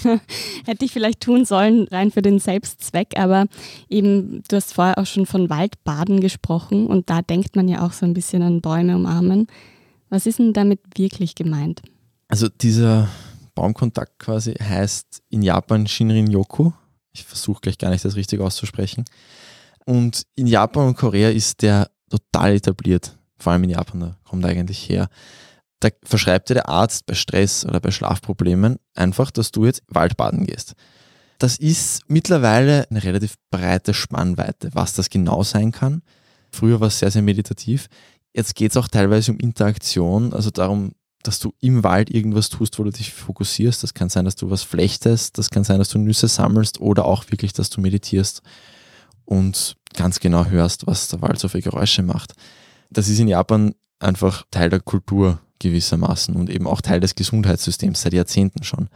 Hätte 0.64 0.84
ich 0.84 0.92
vielleicht 0.92 1.20
tun 1.20 1.44
sollen, 1.44 1.88
rein 1.88 2.12
für 2.12 2.22
den 2.22 2.38
Selbstzweck, 2.38 3.18
aber 3.18 3.46
eben, 3.88 4.44
du 4.48 4.54
hast 4.54 4.72
vorher 4.72 4.98
auch 4.98 5.06
schon 5.06 5.26
von 5.26 5.50
Waldbaden 5.50 6.20
gesprochen 6.20 6.86
und 6.86 7.10
da 7.10 7.20
denkt 7.20 7.56
man 7.56 7.66
ja 7.66 7.84
auch 7.84 7.90
so 7.92 8.06
ein 8.06 8.14
bisschen 8.14 8.40
an 8.42 8.60
Bäume 8.60 8.94
umarmen. 8.94 9.48
Was 10.10 10.24
ist 10.24 10.38
denn 10.38 10.52
damit 10.52 10.78
wirklich 10.96 11.34
gemeint? 11.34 11.82
Also 12.28 12.48
dieser 12.48 13.08
Baumkontakt 13.56 14.20
quasi 14.20 14.54
heißt 14.54 15.22
in 15.28 15.42
Japan 15.42 15.88
Shinrin-yoku. 15.88 16.70
Ich 17.12 17.24
versuche 17.24 17.62
gleich 17.62 17.78
gar 17.78 17.90
nicht 17.90 18.04
das 18.04 18.14
richtig 18.14 18.38
auszusprechen. 18.38 19.06
Und 19.84 20.22
in 20.36 20.46
Japan 20.46 20.86
und 20.86 20.96
Korea 20.96 21.30
ist 21.30 21.62
der 21.62 21.90
total 22.08 22.54
etabliert, 22.54 23.16
vor 23.38 23.52
allem 23.52 23.64
in 23.64 23.70
Japan, 23.70 24.00
da 24.00 24.16
kommt 24.24 24.44
eigentlich 24.44 24.88
her. 24.88 25.08
Da 25.80 25.90
verschreibt 26.02 26.50
dir 26.50 26.54
der 26.54 26.68
Arzt 26.68 27.06
bei 27.06 27.14
Stress 27.14 27.64
oder 27.64 27.80
bei 27.80 27.90
Schlafproblemen 27.90 28.78
einfach, 28.94 29.30
dass 29.30 29.52
du 29.52 29.64
jetzt 29.64 29.82
Waldbaden 29.88 30.46
gehst. 30.46 30.74
Das 31.38 31.56
ist 31.56 32.02
mittlerweile 32.08 32.90
eine 32.90 33.02
relativ 33.04 33.34
breite 33.50 33.94
Spannweite, 33.94 34.70
was 34.72 34.94
das 34.94 35.08
genau 35.08 35.44
sein 35.44 35.70
kann. 35.70 36.02
Früher 36.50 36.80
war 36.80 36.88
es 36.88 36.98
sehr, 36.98 37.12
sehr 37.12 37.22
meditativ. 37.22 37.86
Jetzt 38.34 38.56
geht 38.56 38.72
es 38.72 38.76
auch 38.76 38.88
teilweise 38.88 39.30
um 39.30 39.38
Interaktion, 39.38 40.32
also 40.32 40.50
darum, 40.50 40.92
dass 41.22 41.38
du 41.38 41.52
im 41.60 41.84
Wald 41.84 42.10
irgendwas 42.10 42.48
tust, 42.48 42.78
wo 42.78 42.84
du 42.84 42.90
dich 42.90 43.12
fokussierst. 43.12 43.82
Das 43.82 43.94
kann 43.94 44.08
sein, 44.08 44.24
dass 44.24 44.36
du 44.36 44.50
was 44.50 44.62
flechtest, 44.62 45.38
das 45.38 45.50
kann 45.50 45.64
sein, 45.64 45.78
dass 45.78 45.90
du 45.90 45.98
Nüsse 45.98 46.26
sammelst 46.26 46.80
oder 46.80 47.04
auch 47.04 47.30
wirklich, 47.30 47.52
dass 47.52 47.70
du 47.70 47.80
meditierst 47.80 48.42
und 49.24 49.76
ganz 49.94 50.20
genau 50.20 50.46
hörst, 50.46 50.86
was 50.86 51.08
der 51.08 51.22
Wald 51.22 51.38
so 51.38 51.48
für 51.48 51.60
Geräusche 51.60 52.02
macht. 52.02 52.34
Das 52.90 53.08
ist 53.08 53.18
in 53.18 53.28
Japan 53.28 53.74
einfach 53.98 54.44
Teil 54.50 54.70
der 54.70 54.80
Kultur 54.80 55.40
gewissermaßen 55.58 56.36
und 56.36 56.50
eben 56.50 56.66
auch 56.66 56.80
Teil 56.80 57.00
des 57.00 57.14
Gesundheitssystems 57.14 58.02
seit 58.02 58.12
Jahrzehnten 58.12 58.62
schon. 58.62 58.88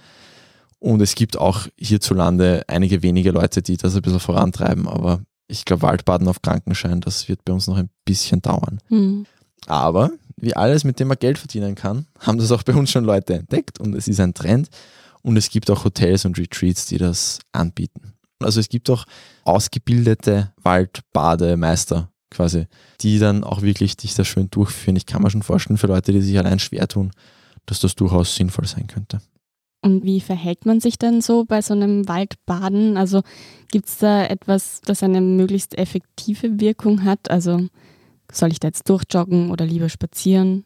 Und 0.79 1.01
es 1.01 1.15
gibt 1.15 1.37
auch 1.37 1.67
hierzulande 1.79 2.65
einige 2.67 3.03
wenige 3.03 3.31
Leute, 3.31 3.63
die 3.63 3.77
das 3.77 3.95
ein 3.95 4.03
bisschen 4.03 4.21
vorantreiben, 4.21 4.89
aber 4.89 5.21
ich 5.49 5.65
glaube, 5.65 5.83
Waldbaden 5.83 6.29
auf 6.29 6.43
Krankenschein, 6.43 7.01
das 7.01 7.29
wird 7.29 7.45
bei 7.45 7.53
uns 7.53 7.67
noch 7.67 7.77
ein 7.77 7.91
bisschen 8.05 8.41
dauern. 8.43 8.81
Mhm. 8.89 9.27
Aber 9.67 10.11
wie 10.37 10.57
alles, 10.57 10.83
mit 10.83 10.99
dem 10.99 11.09
man 11.09 11.19
Geld 11.19 11.39
verdienen 11.39 11.75
kann, 11.75 12.07
haben 12.21 12.39
das 12.39 12.51
auch 12.53 12.63
bei 12.63 12.75
uns 12.75 12.91
schon 12.91 13.05
Leute 13.05 13.35
entdeckt 13.35 13.79
und 13.81 13.95
es 13.95 14.09
ist 14.09 14.21
ein 14.21 14.35
Trend. 14.35 14.69
Und 15.25 15.37
es 15.37 15.51
gibt 15.51 15.71
auch 15.71 15.85
Hotels 15.85 16.25
und 16.25 16.37
Retreats, 16.37 16.87
die 16.87 16.99
das 16.99 17.39
anbieten. 17.53 18.15
Also 18.45 18.61
es 18.61 18.69
gibt 18.69 18.91
auch 18.91 19.05
ausgebildete 19.45 20.53
Waldbademeister 20.63 22.11
quasi, 22.31 22.67
die 23.01 23.19
dann 23.19 23.45
auch 23.45 23.63
wirklich 23.63 23.97
dich 23.97 24.15
da 24.15 24.25
schön 24.25 24.51
durchführen. 24.51 24.97
Ich 24.97 25.07
kann 25.07 25.23
mir 25.23 25.31
schon 25.31 25.43
vorstellen, 25.43 25.79
für 25.79 25.87
Leute, 25.87 26.13
die 26.13 26.23
sich 26.23 26.39
allein 26.39 26.59
schwer 26.59 26.89
tun, 26.89 27.11
dass 27.67 27.81
das 27.81 27.95
durchaus 27.95 28.35
sinnvoll 28.35 28.67
sein 28.67 28.87
könnte. 28.87 29.21
Und 29.85 30.05
wie 30.05 30.21
verhält 30.21 30.65
man 30.65 30.81
sich 30.81 30.97
denn 30.97 31.21
so 31.21 31.45
bei 31.45 31.61
so 31.61 31.75
einem 31.75 32.09
Waldbaden? 32.09 32.97
Also 32.97 33.23
gibt 33.71 33.89
es 33.89 33.99
da 33.99 34.25
etwas, 34.25 34.81
das 34.85 35.03
eine 35.03 35.21
möglichst 35.21 35.77
effektive 35.77 36.61
Wirkung 36.61 37.05
hat? 37.05 37.31
Also 37.31 37.67
soll 38.31 38.53
ich 38.53 38.61
da 38.61 38.69
jetzt 38.69 38.89
durchjoggen 38.89 39.51
oder 39.51 39.67
lieber 39.67 39.89
spazieren? 39.89 40.65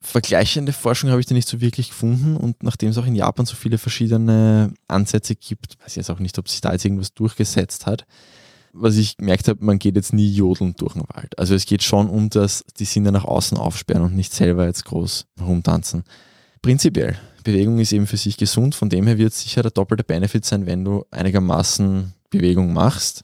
Vergleichende 0.00 0.72
Forschung 0.72 1.10
habe 1.10 1.20
ich 1.20 1.26
da 1.26 1.34
nicht 1.34 1.48
so 1.48 1.60
wirklich 1.60 1.88
gefunden 1.88 2.36
und 2.36 2.62
nachdem 2.62 2.90
es 2.90 2.98
auch 2.98 3.06
in 3.06 3.14
Japan 3.14 3.46
so 3.46 3.56
viele 3.56 3.78
verschiedene 3.78 4.72
Ansätze 4.88 5.34
gibt, 5.34 5.78
weiß 5.80 5.92
ich 5.92 5.96
jetzt 5.96 6.10
auch 6.10 6.18
nicht, 6.18 6.38
ob 6.38 6.48
sich 6.48 6.60
da 6.60 6.72
jetzt 6.72 6.84
irgendwas 6.84 7.14
durchgesetzt 7.14 7.86
hat. 7.86 8.06
Was 8.72 8.96
ich 8.96 9.16
gemerkt 9.16 9.48
habe, 9.48 9.64
man 9.64 9.78
geht 9.78 9.96
jetzt 9.96 10.12
nie 10.12 10.30
jodelnd 10.30 10.80
durch 10.82 10.92
den 10.92 11.02
Wald. 11.08 11.38
Also 11.38 11.54
es 11.54 11.64
geht 11.64 11.82
schon 11.82 12.10
um 12.10 12.28
das, 12.28 12.62
die 12.78 12.84
Sinne 12.84 13.10
nach 13.10 13.24
außen 13.24 13.56
aufsperren 13.56 14.02
und 14.02 14.14
nicht 14.14 14.34
selber 14.34 14.66
jetzt 14.66 14.84
groß 14.84 15.26
rumtanzen. 15.40 16.04
Prinzipiell, 16.60 17.16
Bewegung 17.42 17.78
ist 17.78 17.92
eben 17.92 18.06
für 18.06 18.16
sich 18.16 18.36
gesund, 18.36 18.74
von 18.74 18.90
dem 18.90 19.06
her 19.06 19.18
wird 19.18 19.32
es 19.32 19.40
sicher 19.40 19.62
der 19.62 19.70
doppelte 19.70 20.04
Benefit 20.04 20.44
sein, 20.44 20.66
wenn 20.66 20.84
du 20.84 21.04
einigermaßen 21.10 22.12
Bewegung 22.28 22.72
machst. 22.72 23.22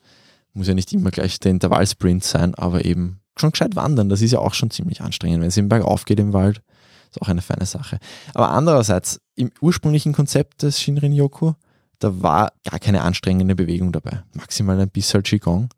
Muss 0.55 0.69
ja 0.69 0.75
nicht 0.75 0.93
immer 0.93 1.11
gleich 1.11 1.41
der 1.41 1.51
Intervallsprint 1.51 2.25
sein, 2.25 2.55
aber 2.55 2.85
eben 2.85 3.22
schon 3.37 3.53
gescheit 3.53 3.77
wandern. 3.77 4.09
Das 4.09 4.23
ist 4.23 4.33
ja 4.33 4.39
auch 4.39 4.55
schon 4.55 4.71
ziemlich 4.71 5.01
anstrengend. 5.01 5.41
Wenn 5.41 5.49
es 5.49 5.57
im 5.57 5.69
Berg 5.69 5.85
aufgeht 5.85 6.21
im 6.21 6.33
Wald, 6.33 6.63
ist 7.11 7.21
auch 7.21 7.29
eine 7.29 7.43
feine 7.43 7.67
Sache. 7.67 7.99
Aber 8.35 8.51
andererseits, 8.51 9.21
im 9.35 9.51
ursprünglichen 9.61 10.13
Konzept 10.13 10.63
des 10.63 10.81
Shinrin-Yoku, 10.81 11.53
da 11.99 12.23
war 12.23 12.53
gar 12.69 12.81
keine 12.81 13.03
anstrengende 13.03 13.55
Bewegung 13.55 13.93
dabei. 13.93 14.23
Maximal 14.35 14.79
ein 14.81 14.91
bisschen 14.91 15.23
Qigong. 15.23 15.69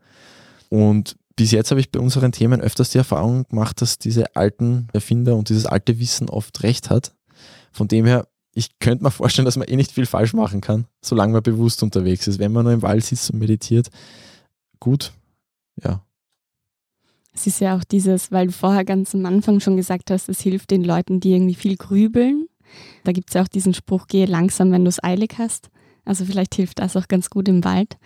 Und 0.70 1.16
bis 1.36 1.50
jetzt 1.50 1.70
habe 1.70 1.80
ich 1.80 1.90
bei 1.90 2.00
unseren 2.00 2.32
Themen 2.32 2.60
öfters 2.60 2.90
die 2.90 2.98
Erfahrung 2.98 3.44
gemacht, 3.48 3.82
dass 3.82 3.98
diese 3.98 4.34
alten 4.36 4.88
Erfinder 4.92 5.36
und 5.36 5.48
dieses 5.48 5.66
alte 5.66 5.98
Wissen 5.98 6.28
oft 6.28 6.62
recht 6.62 6.90
hat. 6.90 7.12
Von 7.72 7.88
dem 7.88 8.06
her, 8.06 8.28
ich 8.54 8.78
könnte 8.78 9.02
mir 9.02 9.10
vorstellen, 9.10 9.44
dass 9.44 9.56
man 9.56 9.66
eh 9.66 9.76
nicht 9.76 9.92
viel 9.92 10.06
falsch 10.06 10.32
machen 10.32 10.60
kann, 10.60 10.86
solange 11.02 11.32
man 11.32 11.42
bewusst 11.42 11.82
unterwegs 11.82 12.28
ist. 12.28 12.38
Wenn 12.38 12.52
man 12.52 12.64
nur 12.64 12.72
im 12.72 12.82
Wald 12.82 13.04
sitzt 13.04 13.30
und 13.32 13.40
meditiert, 13.40 13.88
gut, 14.78 15.12
ja, 15.82 16.03
es 17.34 17.46
ist 17.46 17.60
ja 17.60 17.76
auch 17.76 17.84
dieses, 17.84 18.30
weil 18.30 18.46
du 18.46 18.52
vorher 18.52 18.84
ganz 18.84 19.14
am 19.14 19.26
Anfang 19.26 19.60
schon 19.60 19.76
gesagt 19.76 20.10
hast, 20.10 20.28
es 20.28 20.40
hilft 20.40 20.70
den 20.70 20.84
Leuten, 20.84 21.20
die 21.20 21.32
irgendwie 21.32 21.54
viel 21.54 21.76
grübeln. 21.76 22.46
Da 23.02 23.12
gibt 23.12 23.30
es 23.30 23.34
ja 23.34 23.42
auch 23.42 23.48
diesen 23.48 23.74
Spruch, 23.74 24.06
gehe 24.06 24.26
langsam, 24.26 24.70
wenn 24.70 24.84
du 24.84 24.88
es 24.88 25.02
eilig 25.02 25.34
hast. 25.38 25.68
Also 26.04 26.24
vielleicht 26.24 26.54
hilft 26.54 26.78
das 26.78 26.96
auch 26.96 27.08
ganz 27.08 27.30
gut 27.30 27.48
im 27.48 27.64
Wald. 27.64 27.96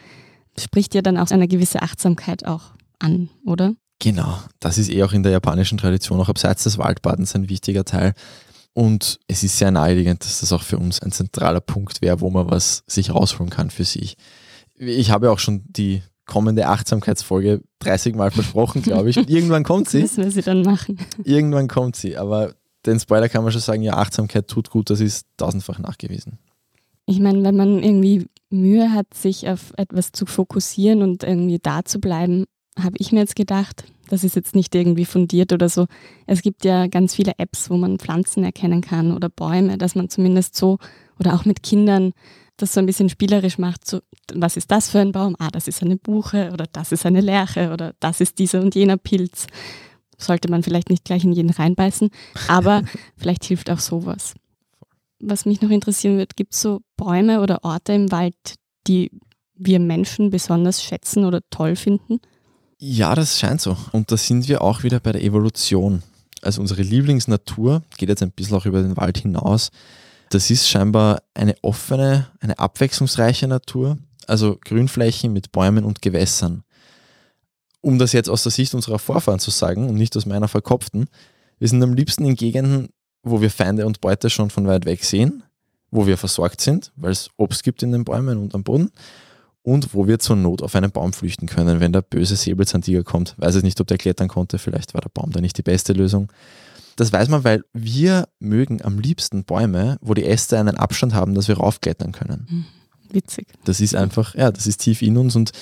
Spricht 0.58 0.94
ja 0.94 1.02
dann 1.02 1.18
auch 1.18 1.30
eine 1.30 1.46
gewisse 1.46 1.82
Achtsamkeit 1.82 2.46
auch 2.46 2.72
an, 2.98 3.28
oder? 3.44 3.74
Genau, 4.00 4.38
das 4.60 4.78
ist 4.78 4.90
eh 4.90 5.02
auch 5.02 5.12
in 5.12 5.22
der 5.22 5.32
japanischen 5.32 5.78
Tradition, 5.78 6.20
auch 6.20 6.28
abseits 6.28 6.64
des 6.64 6.78
Waldbadens 6.78 7.34
ein 7.34 7.48
wichtiger 7.48 7.84
Teil. 7.84 8.14
Und 8.72 9.18
es 9.26 9.42
ist 9.42 9.58
sehr 9.58 9.72
naheliegend, 9.72 10.24
dass 10.24 10.40
das 10.40 10.52
auch 10.52 10.62
für 10.62 10.78
uns 10.78 11.02
ein 11.02 11.10
zentraler 11.10 11.60
Punkt 11.60 12.00
wäre, 12.00 12.20
wo 12.20 12.30
man 12.30 12.48
was 12.50 12.84
sich 12.86 13.12
rausholen 13.12 13.50
kann 13.50 13.70
für 13.70 13.84
sich. 13.84 14.16
Ich 14.76 15.10
habe 15.10 15.32
auch 15.32 15.40
schon 15.40 15.64
die 15.66 16.02
kommende 16.28 16.68
Achtsamkeitsfolge 16.68 17.62
30 17.80 18.14
Mal 18.14 18.30
versprochen, 18.30 18.82
glaube 18.82 19.10
ich. 19.10 19.16
Und 19.16 19.28
irgendwann 19.28 19.64
kommt 19.64 19.88
sie. 19.88 20.02
Müssen 20.02 20.22
wir 20.22 20.30
sie 20.30 20.42
dann 20.42 20.62
machen. 20.62 20.98
Irgendwann 21.24 21.66
kommt 21.66 21.96
sie. 21.96 22.16
Aber 22.16 22.54
den 22.86 23.00
Spoiler 23.00 23.28
kann 23.28 23.42
man 23.42 23.50
schon 23.50 23.60
sagen, 23.60 23.82
ja, 23.82 23.94
Achtsamkeit 23.94 24.46
tut 24.46 24.70
gut, 24.70 24.90
das 24.90 25.00
ist 25.00 25.26
tausendfach 25.36 25.80
nachgewiesen. 25.80 26.38
Ich 27.06 27.18
meine, 27.18 27.42
wenn 27.42 27.56
man 27.56 27.82
irgendwie 27.82 28.26
Mühe 28.50 28.92
hat, 28.92 29.12
sich 29.14 29.48
auf 29.48 29.72
etwas 29.76 30.12
zu 30.12 30.26
fokussieren 30.26 31.02
und 31.02 31.24
irgendwie 31.24 31.58
da 31.58 31.84
zu 31.84 31.98
bleiben, 31.98 32.44
habe 32.78 32.96
ich 32.98 33.10
mir 33.10 33.20
jetzt 33.20 33.34
gedacht, 33.34 33.84
das 34.08 34.24
ist 34.24 34.36
jetzt 34.36 34.54
nicht 34.54 34.74
irgendwie 34.74 35.04
fundiert 35.04 35.52
oder 35.52 35.68
so. 35.68 35.86
Es 36.26 36.42
gibt 36.42 36.64
ja 36.64 36.86
ganz 36.86 37.14
viele 37.14 37.32
Apps, 37.38 37.70
wo 37.70 37.76
man 37.76 37.98
Pflanzen 37.98 38.44
erkennen 38.44 38.80
kann 38.80 39.14
oder 39.14 39.28
Bäume, 39.28 39.78
dass 39.78 39.94
man 39.94 40.08
zumindest 40.08 40.54
so 40.54 40.78
oder 41.18 41.34
auch 41.34 41.44
mit 41.44 41.62
Kindern 41.62 42.12
das 42.58 42.74
so 42.74 42.80
ein 42.80 42.86
bisschen 42.86 43.08
spielerisch 43.08 43.58
macht. 43.58 43.86
So, 43.86 44.00
was 44.34 44.56
ist 44.56 44.70
das 44.70 44.90
für 44.90 45.00
ein 45.00 45.12
Baum? 45.12 45.36
Ah, 45.38 45.50
das 45.50 45.68
ist 45.68 45.82
eine 45.82 45.96
Buche 45.96 46.50
oder 46.52 46.66
das 46.70 46.92
ist 46.92 47.06
eine 47.06 47.20
Lerche 47.20 47.72
oder 47.72 47.94
das 48.00 48.20
ist 48.20 48.38
dieser 48.38 48.60
und 48.60 48.74
jener 48.74 48.96
Pilz. 48.96 49.46
Sollte 50.18 50.50
man 50.50 50.62
vielleicht 50.62 50.90
nicht 50.90 51.04
gleich 51.04 51.24
in 51.24 51.32
jeden 51.32 51.50
reinbeißen, 51.50 52.10
aber 52.48 52.82
vielleicht 53.16 53.44
hilft 53.44 53.70
auch 53.70 53.78
sowas. 53.78 54.34
Was 55.20 55.46
mich 55.46 55.62
noch 55.62 55.70
interessieren 55.70 56.18
wird, 56.18 56.36
gibt 56.36 56.54
es 56.54 56.60
so 56.60 56.80
Bäume 56.96 57.40
oder 57.40 57.64
Orte 57.64 57.92
im 57.92 58.10
Wald, 58.12 58.34
die 58.86 59.10
wir 59.54 59.80
Menschen 59.80 60.30
besonders 60.30 60.82
schätzen 60.82 61.24
oder 61.24 61.40
toll 61.50 61.76
finden? 61.76 62.20
Ja, 62.78 63.14
das 63.14 63.38
scheint 63.38 63.60
so. 63.60 63.76
Und 63.92 64.12
da 64.12 64.16
sind 64.16 64.48
wir 64.48 64.62
auch 64.62 64.84
wieder 64.84 65.00
bei 65.00 65.12
der 65.12 65.22
Evolution. 65.22 66.02
Also 66.42 66.60
unsere 66.60 66.82
Lieblingsnatur 66.82 67.82
geht 67.96 68.08
jetzt 68.08 68.22
ein 68.22 68.30
bisschen 68.30 68.56
auch 68.56 68.66
über 68.66 68.82
den 68.82 68.96
Wald 68.96 69.18
hinaus. 69.18 69.70
Das 70.30 70.50
ist 70.50 70.68
scheinbar 70.68 71.22
eine 71.34 71.54
offene, 71.62 72.28
eine 72.40 72.58
abwechslungsreiche 72.58 73.48
Natur, 73.48 73.98
also 74.26 74.58
Grünflächen 74.62 75.32
mit 75.32 75.52
Bäumen 75.52 75.84
und 75.84 76.02
Gewässern. 76.02 76.64
Um 77.80 77.98
das 77.98 78.12
jetzt 78.12 78.28
aus 78.28 78.42
der 78.42 78.52
Sicht 78.52 78.74
unserer 78.74 78.98
Vorfahren 78.98 79.38
zu 79.38 79.50
sagen 79.50 79.88
und 79.88 79.94
nicht 79.94 80.16
aus 80.16 80.26
meiner 80.26 80.48
verkopften, 80.48 81.06
wir 81.58 81.68
sind 81.68 81.82
am 81.82 81.94
liebsten 81.94 82.24
in 82.24 82.34
Gegenden, 82.34 82.88
wo 83.22 83.40
wir 83.40 83.50
Feinde 83.50 83.86
und 83.86 84.00
Beute 84.00 84.30
schon 84.30 84.50
von 84.50 84.66
weit 84.66 84.84
weg 84.84 85.04
sehen, 85.04 85.42
wo 85.90 86.06
wir 86.06 86.18
versorgt 86.18 86.60
sind, 86.60 86.92
weil 86.96 87.12
es 87.12 87.30
Obst 87.36 87.62
gibt 87.62 87.82
in 87.82 87.92
den 87.92 88.04
Bäumen 88.04 88.38
und 88.38 88.54
am 88.54 88.64
Boden 88.64 88.90
und 89.62 89.94
wo 89.94 90.06
wir 90.06 90.18
zur 90.18 90.36
Not 90.36 90.62
auf 90.62 90.74
einen 90.74 90.90
Baum 90.90 91.12
flüchten 91.12 91.46
können, 91.46 91.80
wenn 91.80 91.92
der 91.92 92.02
böse 92.02 92.36
Säbelzahntiger 92.36 93.04
kommt. 93.04 93.34
Weiß 93.38 93.56
ich 93.56 93.62
nicht, 93.62 93.80
ob 93.80 93.86
der 93.86 93.98
klettern 93.98 94.28
konnte, 94.28 94.58
vielleicht 94.58 94.94
war 94.94 95.00
der 95.00 95.10
Baum 95.10 95.30
da 95.30 95.40
nicht 95.40 95.58
die 95.58 95.62
beste 95.62 95.92
Lösung. 95.92 96.30
Das 96.98 97.12
weiß 97.12 97.28
man, 97.28 97.44
weil 97.44 97.62
wir 97.72 98.28
mögen 98.40 98.82
am 98.82 98.98
liebsten 98.98 99.44
Bäume, 99.44 99.98
wo 100.00 100.14
die 100.14 100.24
Äste 100.24 100.58
einen 100.58 100.76
Abstand 100.76 101.14
haben, 101.14 101.34
dass 101.34 101.48
wir 101.48 101.58
raufklettern 101.58 102.12
können. 102.12 102.46
Hm, 102.48 102.64
witzig. 103.10 103.48
Das 103.64 103.80
ist 103.80 103.94
einfach, 103.94 104.34
ja, 104.34 104.50
das 104.50 104.66
ist 104.66 104.78
tief 104.78 105.02
in 105.02 105.16
uns 105.16 105.36
und 105.36 105.52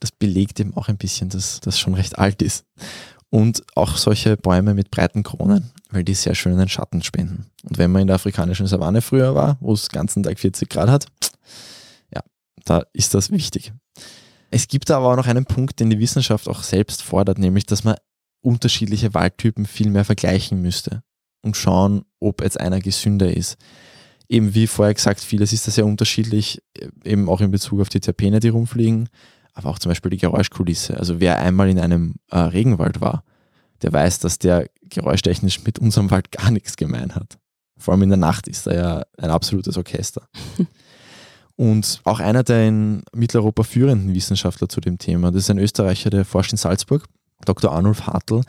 das 0.00 0.10
belegt 0.10 0.58
eben 0.60 0.76
auch 0.76 0.88
ein 0.88 0.96
bisschen, 0.96 1.28
dass 1.28 1.60
das 1.60 1.78
schon 1.78 1.94
recht 1.94 2.18
alt 2.18 2.42
ist. 2.42 2.64
Und 3.30 3.62
auch 3.74 3.96
solche 3.96 4.36
Bäume 4.36 4.74
mit 4.74 4.90
breiten 4.90 5.22
Kronen, 5.22 5.70
weil 5.90 6.04
die 6.04 6.14
sehr 6.14 6.34
schönen 6.34 6.68
Schatten 6.68 7.02
spenden. 7.02 7.46
Und 7.64 7.78
wenn 7.78 7.90
man 7.90 8.02
in 8.02 8.06
der 8.06 8.16
afrikanischen 8.16 8.66
Savanne 8.66 9.02
früher 9.02 9.34
war, 9.34 9.58
wo 9.60 9.72
es 9.72 9.88
den 9.88 9.98
ganzen 9.98 10.22
Tag 10.22 10.38
40 10.38 10.68
Grad 10.68 10.88
hat, 10.88 11.06
da 12.66 12.84
ist 12.92 13.14
das 13.14 13.30
wichtig. 13.30 13.72
Es 14.50 14.68
gibt 14.68 14.90
aber 14.90 15.06
auch 15.06 15.16
noch 15.16 15.26
einen 15.26 15.46
Punkt, 15.46 15.80
den 15.80 15.90
die 15.90 15.98
Wissenschaft 15.98 16.48
auch 16.48 16.62
selbst 16.62 17.02
fordert, 17.02 17.38
nämlich, 17.38 17.64
dass 17.66 17.84
man 17.84 17.96
unterschiedliche 18.46 19.12
Waldtypen 19.12 19.66
viel 19.66 19.90
mehr 19.90 20.04
vergleichen 20.04 20.62
müsste 20.62 21.02
und 21.42 21.56
schauen, 21.56 22.04
ob 22.20 22.42
jetzt 22.42 22.60
einer 22.60 22.78
gesünder 22.78 23.36
ist. 23.36 23.56
Eben 24.28 24.54
wie 24.54 24.68
vorher 24.68 24.94
gesagt, 24.94 25.20
vieles 25.20 25.52
ist 25.52 25.66
da 25.66 25.72
sehr 25.72 25.84
unterschiedlich, 25.84 26.62
eben 27.04 27.28
auch 27.28 27.40
in 27.40 27.50
Bezug 27.50 27.80
auf 27.80 27.88
die 27.88 28.00
Terpene, 28.00 28.38
die 28.38 28.48
rumfliegen, 28.48 29.08
aber 29.52 29.70
auch 29.70 29.80
zum 29.80 29.90
Beispiel 29.90 30.12
die 30.12 30.18
Geräuschkulisse. 30.18 30.96
Also 30.96 31.18
wer 31.18 31.40
einmal 31.40 31.68
in 31.68 31.80
einem 31.80 32.14
äh, 32.30 32.38
Regenwald 32.38 33.00
war, 33.00 33.24
der 33.82 33.92
weiß, 33.92 34.20
dass 34.20 34.38
der 34.38 34.68
geräuschtechnisch 34.82 35.64
mit 35.64 35.80
unserem 35.80 36.10
Wald 36.12 36.30
gar 36.30 36.52
nichts 36.52 36.76
gemein 36.76 37.16
hat. 37.16 37.38
Vor 37.76 37.92
allem 37.92 38.04
in 38.04 38.10
der 38.10 38.16
Nacht 38.16 38.46
ist 38.46 38.68
er 38.68 38.74
ja 38.74 39.02
ein 39.18 39.30
absolutes 39.30 39.76
Orchester. 39.76 40.28
Und 41.56 42.00
auch 42.04 42.20
einer 42.20 42.44
der 42.44 42.68
in 42.68 43.02
Mitteleuropa 43.12 43.64
führenden 43.64 44.14
Wissenschaftler 44.14 44.68
zu 44.68 44.80
dem 44.80 44.98
Thema, 44.98 45.32
das 45.32 45.44
ist 45.44 45.50
ein 45.50 45.58
Österreicher, 45.58 46.10
der 46.10 46.24
forscht 46.24 46.52
in 46.52 46.58
Salzburg, 46.58 47.06
Dr. 47.44 47.72
Arnulf 47.72 48.06
Hartl. 48.06 48.42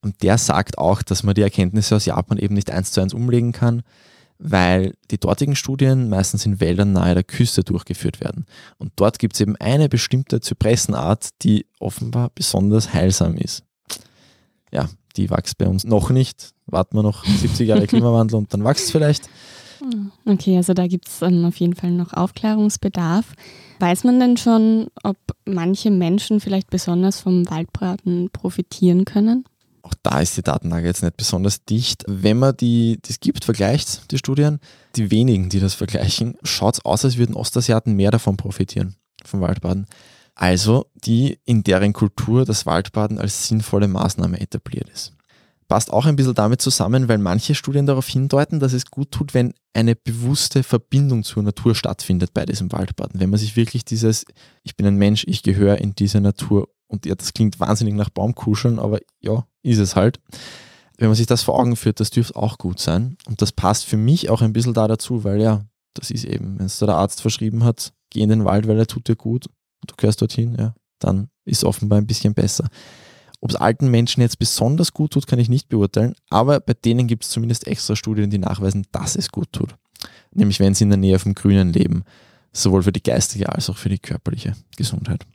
Und 0.00 0.22
der 0.22 0.36
sagt 0.38 0.78
auch, 0.78 1.02
dass 1.02 1.22
man 1.22 1.34
die 1.34 1.42
Erkenntnisse 1.42 1.96
aus 1.96 2.04
Japan 2.04 2.38
eben 2.38 2.54
nicht 2.54 2.70
eins 2.70 2.92
zu 2.92 3.00
eins 3.00 3.14
umlegen 3.14 3.52
kann, 3.52 3.82
weil 4.38 4.94
die 5.10 5.18
dortigen 5.18 5.56
Studien 5.56 6.08
meistens 6.10 6.44
in 6.44 6.60
Wäldern 6.60 6.92
nahe 6.92 7.14
der 7.14 7.24
Küste 7.24 7.64
durchgeführt 7.64 8.20
werden. 8.20 8.44
Und 8.76 8.92
dort 8.96 9.18
gibt 9.18 9.34
es 9.34 9.40
eben 9.40 9.56
eine 9.56 9.88
bestimmte 9.88 10.40
Zypressenart, 10.40 11.30
die 11.42 11.66
offenbar 11.78 12.30
besonders 12.34 12.92
heilsam 12.92 13.36
ist. 13.36 13.62
Ja, 14.70 14.88
die 15.16 15.30
wächst 15.30 15.56
bei 15.56 15.66
uns 15.66 15.84
noch 15.84 16.10
nicht. 16.10 16.52
Warten 16.66 16.96
wir 16.96 17.02
noch 17.02 17.24
70 17.24 17.68
Jahre 17.68 17.86
Klimawandel 17.86 18.36
und 18.36 18.52
dann 18.52 18.64
wächst 18.64 18.86
es 18.86 18.90
vielleicht. 18.90 19.28
Okay, 20.26 20.56
also 20.56 20.74
da 20.74 20.86
gibt 20.86 21.08
es 21.08 21.22
auf 21.22 21.56
jeden 21.56 21.74
Fall 21.74 21.90
noch 21.90 22.12
Aufklärungsbedarf. 22.12 23.34
Weiß 23.80 24.04
man 24.04 24.20
denn 24.20 24.36
schon, 24.36 24.88
ob 25.02 25.16
manche 25.44 25.90
Menschen 25.90 26.40
vielleicht 26.40 26.70
besonders 26.70 27.20
vom 27.20 27.48
Waldbraten 27.50 28.30
profitieren 28.30 29.04
können? 29.04 29.44
Auch 29.82 29.94
da 30.02 30.20
ist 30.20 30.36
die 30.36 30.42
Datenlage 30.42 30.86
jetzt 30.86 31.02
nicht 31.02 31.16
besonders 31.16 31.64
dicht. 31.64 32.04
Wenn 32.06 32.38
man 32.38 32.56
die, 32.56 32.98
es 33.06 33.20
gibt, 33.20 33.44
vergleicht, 33.44 34.10
die 34.10 34.18
Studien, 34.18 34.58
die 34.96 35.10
wenigen, 35.10 35.50
die 35.50 35.60
das 35.60 35.74
vergleichen, 35.74 36.36
schaut 36.42 36.74
es 36.74 36.84
aus, 36.84 37.04
als 37.04 37.18
würden 37.18 37.34
Ostasiaten 37.34 37.94
mehr 37.94 38.10
davon 38.10 38.38
profitieren, 38.38 38.96
vom 39.24 39.42
Waldbaden. 39.42 39.86
Also 40.34 40.86
die, 40.94 41.38
in 41.44 41.62
deren 41.62 41.92
Kultur 41.92 42.46
das 42.46 42.64
Waldbaden 42.64 43.18
als 43.18 43.48
sinnvolle 43.48 43.88
Maßnahme 43.88 44.40
etabliert 44.40 44.88
ist 44.88 45.12
passt 45.74 45.92
auch 45.92 46.06
ein 46.06 46.14
bisschen 46.14 46.34
damit 46.34 46.60
zusammen, 46.60 47.08
weil 47.08 47.18
manche 47.18 47.56
Studien 47.56 47.84
darauf 47.84 48.06
hindeuten, 48.06 48.60
dass 48.60 48.72
es 48.74 48.92
gut 48.92 49.10
tut, 49.10 49.34
wenn 49.34 49.54
eine 49.72 49.96
bewusste 49.96 50.62
Verbindung 50.62 51.24
zur 51.24 51.42
Natur 51.42 51.74
stattfindet 51.74 52.32
bei 52.32 52.46
diesem 52.46 52.70
Waldbaden. 52.70 53.18
Wenn 53.18 53.30
man 53.30 53.40
sich 53.40 53.56
wirklich 53.56 53.84
dieses, 53.84 54.24
ich 54.62 54.76
bin 54.76 54.86
ein 54.86 54.94
Mensch, 54.94 55.24
ich 55.26 55.42
gehöre 55.42 55.78
in 55.78 55.96
diese 55.96 56.20
Natur 56.20 56.68
und 56.86 57.06
ja, 57.06 57.16
das 57.16 57.32
klingt 57.32 57.58
wahnsinnig 57.58 57.94
nach 57.94 58.08
Baumkuscheln, 58.08 58.78
aber 58.78 59.00
ja, 59.18 59.48
ist 59.64 59.80
es 59.80 59.96
halt. 59.96 60.20
Wenn 60.96 61.08
man 61.08 61.16
sich 61.16 61.26
das 61.26 61.42
vor 61.42 61.58
Augen 61.58 61.74
führt, 61.74 61.98
das 61.98 62.10
dürfte 62.10 62.36
auch 62.36 62.56
gut 62.56 62.78
sein. 62.78 63.16
Und 63.26 63.42
das 63.42 63.50
passt 63.50 63.84
für 63.84 63.96
mich 63.96 64.30
auch 64.30 64.42
ein 64.42 64.52
bisschen 64.52 64.74
da 64.74 64.86
dazu, 64.86 65.24
weil 65.24 65.40
ja, 65.40 65.64
das 65.94 66.12
ist 66.12 66.24
eben, 66.24 66.56
wenn 66.60 66.66
es 66.66 66.78
da 66.78 66.86
der 66.86 66.98
Arzt 66.98 67.20
verschrieben 67.20 67.64
hat, 67.64 67.92
geh 68.10 68.20
in 68.20 68.28
den 68.28 68.44
Wald, 68.44 68.68
weil 68.68 68.78
er 68.78 68.86
tut 68.86 69.08
dir 69.08 69.16
gut, 69.16 69.46
du 69.84 69.94
gehörst 69.96 70.22
dorthin, 70.22 70.54
ja, 70.56 70.72
dann 71.00 71.30
ist 71.44 71.64
offenbar 71.64 71.98
ein 71.98 72.06
bisschen 72.06 72.32
besser. 72.32 72.68
Ob 73.44 73.50
es 73.50 73.56
alten 73.56 73.90
Menschen 73.90 74.22
jetzt 74.22 74.38
besonders 74.38 74.94
gut 74.94 75.12
tut, 75.12 75.26
kann 75.26 75.38
ich 75.38 75.50
nicht 75.50 75.68
beurteilen, 75.68 76.14
aber 76.30 76.60
bei 76.60 76.72
denen 76.72 77.06
gibt 77.06 77.24
es 77.24 77.30
zumindest 77.30 77.66
extra 77.66 77.94
Studien, 77.94 78.30
die 78.30 78.38
nachweisen, 78.38 78.86
dass 78.90 79.16
es 79.16 79.30
gut 79.30 79.52
tut. 79.52 79.76
Nämlich 80.32 80.60
wenn 80.60 80.72
sie 80.72 80.84
in 80.84 80.88
der 80.88 80.96
Nähe 80.96 81.18
vom 81.18 81.34
Grünen 81.34 81.70
leben, 81.70 82.04
sowohl 82.54 82.84
für 82.84 82.92
die 82.92 83.02
geistige 83.02 83.50
als 83.50 83.68
auch 83.68 83.76
für 83.76 83.90
die 83.90 83.98
körperliche 83.98 84.54
Gesundheit 84.78 85.26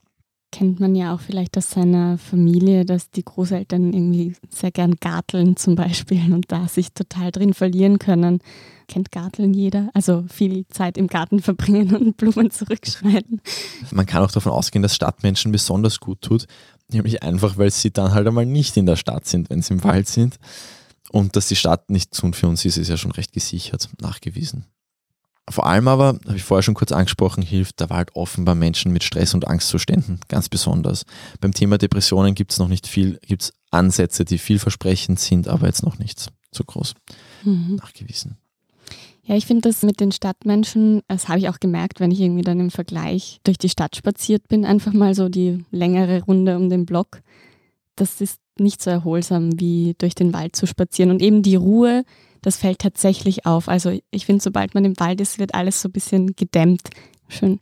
kennt 0.52 0.80
man 0.80 0.96
ja 0.96 1.14
auch 1.14 1.20
vielleicht 1.20 1.58
aus 1.58 1.70
seiner 1.70 2.18
Familie, 2.18 2.86
dass 2.86 3.12
die 3.12 3.24
Großeltern 3.24 3.94
irgendwie 3.94 4.36
sehr 4.50 4.72
gern 4.72 4.96
garteln 4.96 5.56
zum 5.56 5.76
Beispiel 5.76 6.34
und 6.34 6.52
da 6.52 6.68
sich 6.68 6.94
total 6.94 7.32
drin 7.32 7.54
verlieren 7.54 8.00
können. 8.00 8.40
Kennt 8.88 9.12
Garteln 9.12 9.54
jeder? 9.54 9.90
Also 9.94 10.26
viel 10.28 10.66
Zeit 10.70 10.98
im 10.98 11.08
Garten 11.08 11.42
verbringen 11.42 11.96
und 11.96 12.18
Blumen 12.18 12.50
zurückschneiden. 12.50 13.42
Man 13.92 14.06
kann 14.06 14.24
auch 14.24 14.32
davon 14.32 14.52
ausgehen, 14.52 14.82
dass 14.82 14.96
Stadtmenschen 14.96 15.52
besonders 15.52 16.00
gut 16.00 16.22
tut, 16.22 16.48
nämlich 16.92 17.24
einfach, 17.24 17.58
weil 17.58 17.72
sie 17.72 17.92
dann 17.92 18.14
halt 18.14 18.28
einmal 18.28 18.46
nicht 18.46 18.78
in 18.78 18.86
der 18.86 18.96
Stadt 18.96 19.28
sind, 19.28 19.50
wenn 19.50 19.62
sie 19.62 19.74
im 19.74 19.84
Wald 19.84 20.08
sind. 20.08 20.40
Und 21.12 21.36
dass 21.36 21.48
die 21.48 21.56
Stadt 21.56 21.90
nicht 21.90 22.12
gesund 22.12 22.36
für 22.36 22.48
uns 22.48 22.66
ist, 22.66 22.78
ist 22.78 22.90
ja 22.90 22.98
schon 22.98 23.12
recht 23.12 23.34
gesichert, 23.34 23.90
nachgewiesen. 24.00 24.66
Vor 25.50 25.66
allem 25.66 25.88
aber, 25.88 26.20
habe 26.28 26.36
ich 26.36 26.44
vorher 26.44 26.62
schon 26.62 26.76
kurz 26.76 26.92
angesprochen, 26.92 27.42
hilft 27.42 27.80
der 27.80 27.90
Wald 27.90 28.16
offenbar 28.16 28.54
Menschen 28.54 28.94
mit 28.94 29.04
Stress- 29.04 29.34
und 29.34 29.48
Angstzuständen 29.48 30.20
ganz 30.28 30.48
besonders. 30.48 31.06
Beim 31.42 31.54
Thema 31.54 31.80
Depressionen 31.80 32.36
gibt 32.36 32.52
es 32.52 32.60
noch 32.60 32.68
nicht 32.68 32.86
viel, 32.86 33.20
gibt 33.26 33.42
es 33.42 33.54
Ansätze, 33.72 34.26
die 34.26 34.38
vielversprechend 34.38 35.20
sind, 35.20 35.48
aber 35.48 35.66
jetzt 35.66 35.84
noch 35.84 35.98
nichts 35.98 36.28
so 36.52 36.64
groß 36.64 36.94
mhm. 37.44 37.76
nachgewiesen. 37.76 38.38
Ja, 39.30 39.36
ich 39.36 39.46
finde 39.46 39.70
das 39.70 39.84
mit 39.84 40.00
den 40.00 40.12
Stadtmenschen, 40.12 41.04
das 41.08 41.30
habe 41.30 41.38
ich 41.38 41.50
auch 41.50 41.60
gemerkt, 41.60 42.00
wenn 42.00 42.10
ich 42.10 42.20
irgendwie 42.20 42.42
dann 42.42 42.60
im 42.60 42.72
Vergleich 42.72 43.40
durch 43.44 43.60
die 43.60 43.70
Stadt 43.70 43.96
spaziert 43.96 44.48
bin, 44.48 44.66
einfach 44.66 44.92
mal 44.92 45.14
so 45.14 45.30
die 45.30 45.64
längere 45.70 46.24
Runde 46.24 46.58
um 46.58 46.68
den 46.68 46.88
Block. 46.88 47.22
Das 47.96 48.22
ist 48.22 48.40
nicht 48.58 48.82
so 48.82 48.90
erholsam 48.90 49.60
wie 49.60 49.94
durch 50.00 50.16
den 50.16 50.34
Wald 50.34 50.56
zu 50.56 50.66
spazieren. 50.66 51.12
Und 51.12 51.22
eben 51.22 51.44
die 51.44 51.58
Ruhe, 51.58 52.06
das 52.42 52.58
fällt 52.58 52.80
tatsächlich 52.80 53.46
auf. 53.46 53.70
Also 53.70 54.00
ich 54.10 54.26
finde, 54.26 54.42
sobald 54.42 54.74
man 54.74 54.84
im 54.84 55.00
Wald 55.00 55.22
ist, 55.22 55.38
wird 55.38 55.54
alles 55.54 55.80
so 55.80 55.90
ein 55.90 55.94
bisschen 55.94 56.36
gedämmt. 56.36 56.90
Schön. 57.28 57.60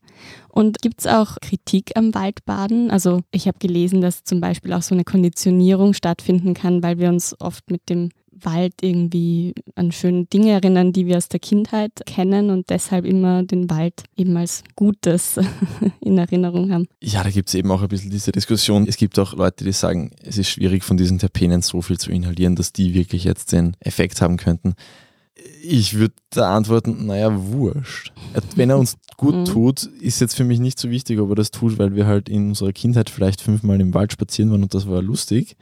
Und 0.47 0.81
gibt 0.81 1.01
es 1.01 1.05
auch 1.05 1.35
Kritik 1.41 1.91
am 1.95 2.15
Waldbaden? 2.15 2.91
Also 2.91 3.23
ich 3.31 3.45
habe 3.45 3.59
gelesen, 3.59 3.99
dass 3.99 4.23
zum 4.23 4.39
Beispiel 4.39 4.71
auch 4.71 4.83
so 4.83 4.95
eine 4.95 5.03
Konditionierung 5.03 5.93
stattfinden 5.93 6.53
kann, 6.53 6.81
weil 6.81 6.97
wir 6.97 7.09
uns 7.09 7.35
oft 7.41 7.69
mit 7.69 7.89
dem 7.89 8.11
Wald 8.41 8.73
irgendwie 8.81 9.53
an 9.75 9.91
schöne 9.91 10.25
Dinge 10.25 10.51
erinnern, 10.51 10.93
die 10.93 11.05
wir 11.05 11.17
aus 11.17 11.29
der 11.29 11.39
Kindheit 11.39 11.91
kennen 12.05 12.49
und 12.49 12.69
deshalb 12.69 13.05
immer 13.05 13.43
den 13.43 13.69
Wald 13.69 14.03
eben 14.15 14.35
als 14.37 14.63
Gutes 14.75 15.39
in 16.01 16.17
Erinnerung 16.17 16.71
haben. 16.71 16.87
Ja, 17.01 17.23
da 17.23 17.29
gibt 17.29 17.49
es 17.49 17.55
eben 17.55 17.71
auch 17.71 17.81
ein 17.81 17.87
bisschen 17.87 18.11
diese 18.11 18.31
Diskussion. 18.31 18.87
Es 18.87 18.97
gibt 18.97 19.17
auch 19.19 19.33
Leute, 19.33 19.63
die 19.63 19.71
sagen, 19.71 20.11
es 20.23 20.37
ist 20.37 20.49
schwierig 20.49 20.83
von 20.83 20.97
diesen 20.97 21.19
Terpenen 21.19 21.61
so 21.61 21.81
viel 21.81 21.97
zu 21.97 22.11
inhalieren, 22.11 22.55
dass 22.55 22.73
die 22.73 22.93
wirklich 22.93 23.23
jetzt 23.23 23.51
den 23.51 23.75
Effekt 23.79 24.21
haben 24.21 24.37
könnten. 24.37 24.75
Ich 25.63 25.93
würde 25.93 26.15
da 26.31 26.55
antworten, 26.55 27.05
naja, 27.05 27.31
wurscht. 27.51 28.11
Wenn 28.55 28.69
er 28.69 28.79
uns 28.79 28.97
gut 29.17 29.35
mhm. 29.35 29.45
tut, 29.45 29.83
ist 29.83 30.19
jetzt 30.19 30.35
für 30.35 30.43
mich 30.43 30.59
nicht 30.59 30.79
so 30.79 30.89
wichtig, 30.89 31.19
ob 31.19 31.29
er 31.29 31.35
das 31.35 31.51
tut, 31.51 31.77
weil 31.77 31.95
wir 31.95 32.07
halt 32.07 32.29
in 32.29 32.49
unserer 32.49 32.73
Kindheit 32.73 33.09
vielleicht 33.09 33.41
fünfmal 33.41 33.79
im 33.79 33.93
Wald 33.93 34.11
spazieren 34.13 34.51
waren 34.51 34.63
und 34.63 34.73
das 34.73 34.87
war 34.87 35.01
lustig 35.01 35.55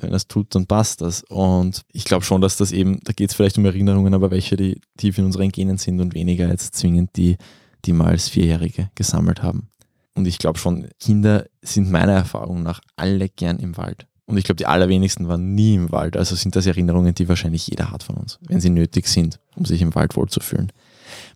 wenn 0.00 0.12
das 0.12 0.28
tut, 0.28 0.54
dann 0.54 0.66
passt 0.66 1.00
das. 1.00 1.22
Und 1.24 1.82
ich 1.92 2.04
glaube 2.04 2.24
schon, 2.24 2.40
dass 2.40 2.56
das 2.56 2.72
eben, 2.72 3.00
da 3.04 3.12
geht 3.12 3.30
es 3.30 3.36
vielleicht 3.36 3.58
um 3.58 3.64
Erinnerungen, 3.64 4.14
aber 4.14 4.30
welche, 4.30 4.56
die 4.56 4.80
tief 4.96 5.18
in 5.18 5.24
unseren 5.24 5.50
Genen 5.50 5.78
sind 5.78 6.00
und 6.00 6.14
weniger 6.14 6.48
jetzt 6.48 6.74
zwingend 6.74 7.10
die, 7.16 7.36
die 7.84 7.92
mal 7.92 8.08
als 8.08 8.28
Vierjährige 8.28 8.90
gesammelt 8.94 9.42
haben. 9.42 9.68
Und 10.14 10.26
ich 10.26 10.38
glaube 10.38 10.58
schon, 10.58 10.88
Kinder 10.98 11.46
sind 11.62 11.90
meiner 11.90 12.12
Erfahrung 12.12 12.62
nach 12.62 12.80
alle 12.96 13.28
gern 13.28 13.58
im 13.58 13.76
Wald. 13.76 14.06
Und 14.26 14.36
ich 14.36 14.44
glaube, 14.44 14.56
die 14.56 14.66
allerwenigsten 14.66 15.26
waren 15.28 15.54
nie 15.54 15.74
im 15.74 15.90
Wald. 15.90 16.16
Also 16.16 16.34
sind 16.34 16.54
das 16.54 16.66
Erinnerungen, 16.66 17.14
die 17.14 17.28
wahrscheinlich 17.28 17.66
jeder 17.68 17.90
hat 17.90 18.02
von 18.02 18.16
uns, 18.16 18.38
wenn 18.46 18.60
sie 18.60 18.68
nötig 18.68 19.06
sind, 19.06 19.40
um 19.56 19.64
sich 19.64 19.80
im 19.80 19.94
Wald 19.94 20.16
wohlzufühlen. 20.16 20.70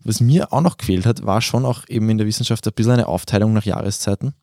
Was 0.04 0.20
mir 0.20 0.52
auch 0.52 0.60
noch 0.60 0.76
gefehlt 0.76 1.06
hat, 1.06 1.24
war 1.24 1.40
schon 1.40 1.64
auch 1.64 1.88
eben 1.88 2.10
in 2.10 2.18
der 2.18 2.26
Wissenschaft 2.26 2.66
ein 2.66 2.74
bisschen 2.74 2.92
eine 2.92 3.06
Aufteilung 3.06 3.54
nach 3.54 3.64
Jahreszeiten. 3.64 4.34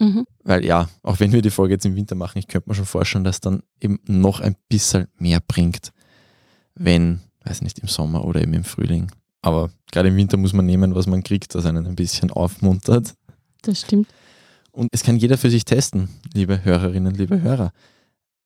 Mhm. 0.00 0.26
Weil 0.42 0.64
ja, 0.64 0.88
auch 1.02 1.20
wenn 1.20 1.30
wir 1.30 1.42
die 1.42 1.50
Folge 1.50 1.74
jetzt 1.74 1.84
im 1.84 1.94
Winter 1.94 2.14
machen, 2.14 2.38
ich 2.38 2.48
könnte 2.48 2.68
mir 2.68 2.74
schon 2.74 2.86
vorstellen, 2.86 3.22
dass 3.22 3.40
dann 3.40 3.62
eben 3.80 4.00
noch 4.06 4.40
ein 4.40 4.56
bisschen 4.68 5.06
mehr 5.18 5.40
bringt, 5.46 5.92
wenn, 6.74 7.20
weiß 7.44 7.60
nicht, 7.60 7.78
im 7.78 7.88
Sommer 7.88 8.24
oder 8.24 8.40
eben 8.40 8.54
im 8.54 8.64
Frühling. 8.64 9.12
Aber 9.42 9.70
gerade 9.92 10.08
im 10.08 10.16
Winter 10.16 10.38
muss 10.38 10.54
man 10.54 10.64
nehmen, 10.64 10.94
was 10.94 11.06
man 11.06 11.22
kriegt, 11.22 11.54
das 11.54 11.66
einen 11.66 11.86
ein 11.86 11.96
bisschen 11.96 12.30
aufmuntert. 12.30 13.14
Das 13.62 13.80
stimmt. 13.80 14.08
Und 14.72 14.88
es 14.92 15.02
kann 15.02 15.16
jeder 15.16 15.36
für 15.36 15.50
sich 15.50 15.66
testen, 15.66 16.08
liebe 16.32 16.64
Hörerinnen, 16.64 17.14
liebe 17.14 17.42
Hörer. 17.42 17.72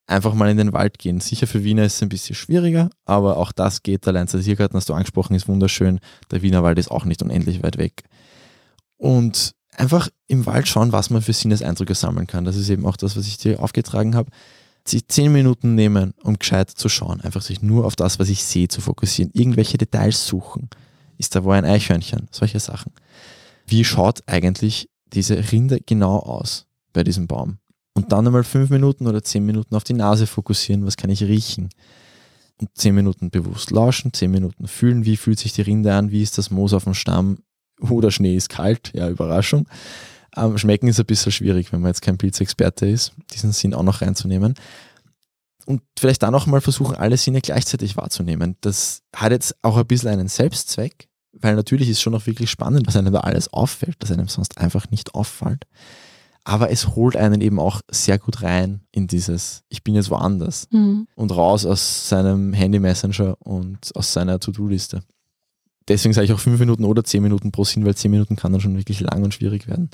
Einfach 0.06 0.34
mal 0.34 0.50
in 0.50 0.56
den 0.56 0.72
Wald 0.72 0.98
gehen. 0.98 1.20
Sicher 1.20 1.46
für 1.46 1.62
Wiener 1.62 1.84
ist 1.84 1.94
es 1.94 2.02
ein 2.02 2.08
bisschen 2.08 2.34
schwieriger, 2.34 2.90
aber 3.04 3.36
auch 3.36 3.52
das 3.52 3.82
geht. 3.82 4.06
Der 4.06 4.12
Leinzer 4.12 4.40
Tiergarten 4.40 4.76
hast 4.76 4.88
du 4.88 4.94
angesprochen, 4.94 5.36
ist 5.36 5.48
wunderschön. 5.48 6.00
Der 6.30 6.42
Wiener 6.42 6.62
Wald 6.62 6.78
ist 6.78 6.90
auch 6.90 7.04
nicht 7.04 7.22
unendlich 7.22 7.62
weit 7.62 7.78
weg. 7.78 8.02
Und 8.96 9.54
einfach 9.76 10.08
im 10.26 10.46
Wald 10.46 10.68
schauen, 10.68 10.92
was 10.92 11.10
man 11.10 11.22
für 11.22 11.32
Sinneseindrücke 11.32 11.94
sammeln 11.94 12.26
kann. 12.26 12.44
Das 12.44 12.56
ist 12.56 12.68
eben 12.68 12.86
auch 12.86 12.96
das, 12.96 13.16
was 13.16 13.26
ich 13.26 13.36
dir 13.36 13.60
aufgetragen 13.62 14.14
habe. 14.14 14.30
Sich 14.86 15.08
zehn 15.08 15.32
Minuten 15.32 15.74
nehmen, 15.74 16.12
um 16.22 16.38
gescheit 16.38 16.70
zu 16.70 16.88
schauen. 16.88 17.20
Einfach 17.22 17.42
sich 17.42 17.62
nur 17.62 17.86
auf 17.86 17.96
das, 17.96 18.18
was 18.18 18.28
ich 18.28 18.44
sehe, 18.44 18.68
zu 18.68 18.80
fokussieren. 18.80 19.30
Irgendwelche 19.34 19.78
Details 19.78 20.26
suchen. 20.26 20.68
Ist 21.16 21.34
da 21.34 21.44
wo 21.44 21.50
ein 21.50 21.64
Eichhörnchen? 21.64 22.28
Solche 22.30 22.60
Sachen. 22.60 22.92
Wie 23.66 23.84
schaut 23.84 24.22
eigentlich 24.26 24.90
diese 25.12 25.52
Rinde 25.52 25.80
genau 25.84 26.18
aus 26.18 26.66
bei 26.92 27.02
diesem 27.02 27.26
Baum? 27.26 27.58
Und 27.94 28.12
dann 28.12 28.26
einmal 28.26 28.44
fünf 28.44 28.70
Minuten 28.70 29.06
oder 29.06 29.22
zehn 29.22 29.46
Minuten 29.46 29.74
auf 29.74 29.84
die 29.84 29.94
Nase 29.94 30.26
fokussieren. 30.26 30.84
Was 30.84 30.96
kann 30.96 31.10
ich 31.10 31.22
riechen? 31.22 31.70
Und 32.60 32.70
zehn 32.74 32.94
Minuten 32.94 33.30
bewusst 33.30 33.70
lauschen, 33.70 34.12
zehn 34.12 34.30
Minuten 34.30 34.68
fühlen, 34.68 35.04
wie 35.04 35.16
fühlt 35.16 35.38
sich 35.38 35.52
die 35.52 35.62
Rinde 35.62 35.94
an, 35.94 36.10
wie 36.10 36.22
ist 36.22 36.38
das 36.38 36.50
Moos 36.50 36.72
auf 36.72 36.84
dem 36.84 36.94
Stamm, 36.94 37.38
oder 37.80 38.10
Schnee 38.10 38.36
ist 38.36 38.48
kalt, 38.48 38.92
ja, 38.94 39.08
Überraschung. 39.08 39.66
Ähm, 40.36 40.58
schmecken 40.58 40.88
ist 40.88 40.98
ein 40.98 41.06
bisschen 41.06 41.32
schwierig, 41.32 41.72
wenn 41.72 41.80
man 41.80 41.90
jetzt 41.90 42.02
kein 42.02 42.18
Pilzexperte 42.18 42.86
ist, 42.86 43.12
diesen 43.32 43.52
Sinn 43.52 43.74
auch 43.74 43.82
noch 43.82 44.02
reinzunehmen. 44.02 44.54
Und 45.66 45.80
vielleicht 45.98 46.22
dann 46.22 46.34
auch 46.34 46.46
mal 46.46 46.60
versuchen, 46.60 46.96
alle 46.96 47.16
Sinne 47.16 47.40
gleichzeitig 47.40 47.96
wahrzunehmen. 47.96 48.56
Das 48.60 49.02
hat 49.14 49.32
jetzt 49.32 49.56
auch 49.62 49.76
ein 49.76 49.86
bisschen 49.86 50.10
einen 50.10 50.28
Selbstzweck, 50.28 51.08
weil 51.32 51.54
natürlich 51.54 51.88
ist 51.88 52.02
schon 52.02 52.14
auch 52.14 52.26
wirklich 52.26 52.50
spannend, 52.50 52.86
was 52.86 52.96
einem 52.96 53.12
da 53.12 53.20
alles 53.20 53.52
auffällt, 53.52 53.96
das 54.00 54.12
einem 54.12 54.28
sonst 54.28 54.58
einfach 54.58 54.90
nicht 54.90 55.14
auffällt. 55.14 55.64
Aber 56.44 56.70
es 56.70 56.88
holt 56.88 57.16
einen 57.16 57.40
eben 57.40 57.58
auch 57.58 57.80
sehr 57.90 58.18
gut 58.18 58.42
rein 58.42 58.82
in 58.92 59.06
dieses, 59.06 59.62
ich 59.70 59.82
bin 59.82 59.94
jetzt 59.94 60.10
woanders 60.10 60.68
mhm. 60.70 61.08
und 61.14 61.34
raus 61.34 61.64
aus 61.64 62.10
seinem 62.10 62.52
Handy-Messenger 62.52 63.36
und 63.40 63.96
aus 63.96 64.12
seiner 64.12 64.38
To-Do-Liste 64.38 65.02
deswegen 65.88 66.12
sage 66.12 66.26
ich 66.26 66.32
auch 66.32 66.40
fünf 66.40 66.58
Minuten 66.58 66.84
oder 66.84 67.04
zehn 67.04 67.22
Minuten 67.22 67.52
pro 67.52 67.64
Sinn, 67.64 67.84
weil 67.84 67.94
zehn 67.94 68.10
Minuten 68.10 68.36
kann 68.36 68.52
dann 68.52 68.60
schon 68.60 68.76
wirklich 68.76 69.00
lang 69.00 69.22
und 69.22 69.34
schwierig 69.34 69.66
werden. 69.66 69.90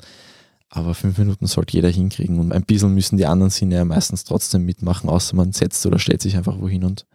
Aber 0.69 0.93
fünf 0.93 1.17
Minuten 1.17 1.47
sollte 1.47 1.73
jeder 1.73 1.89
hinkriegen 1.89 2.39
und 2.39 2.53
ein 2.53 2.63
bisschen 2.63 2.93
müssen 2.93 3.17
die 3.17 3.25
anderen 3.25 3.49
Sinne 3.49 3.75
ja 3.75 3.85
meistens 3.85 4.23
trotzdem 4.23 4.65
mitmachen, 4.65 5.09
außer 5.09 5.35
man 5.35 5.51
setzt 5.51 5.85
oder 5.85 5.99
stellt 5.99 6.21
sich 6.21 6.37
einfach 6.37 6.59
wohin 6.59 6.85
und 6.85 7.05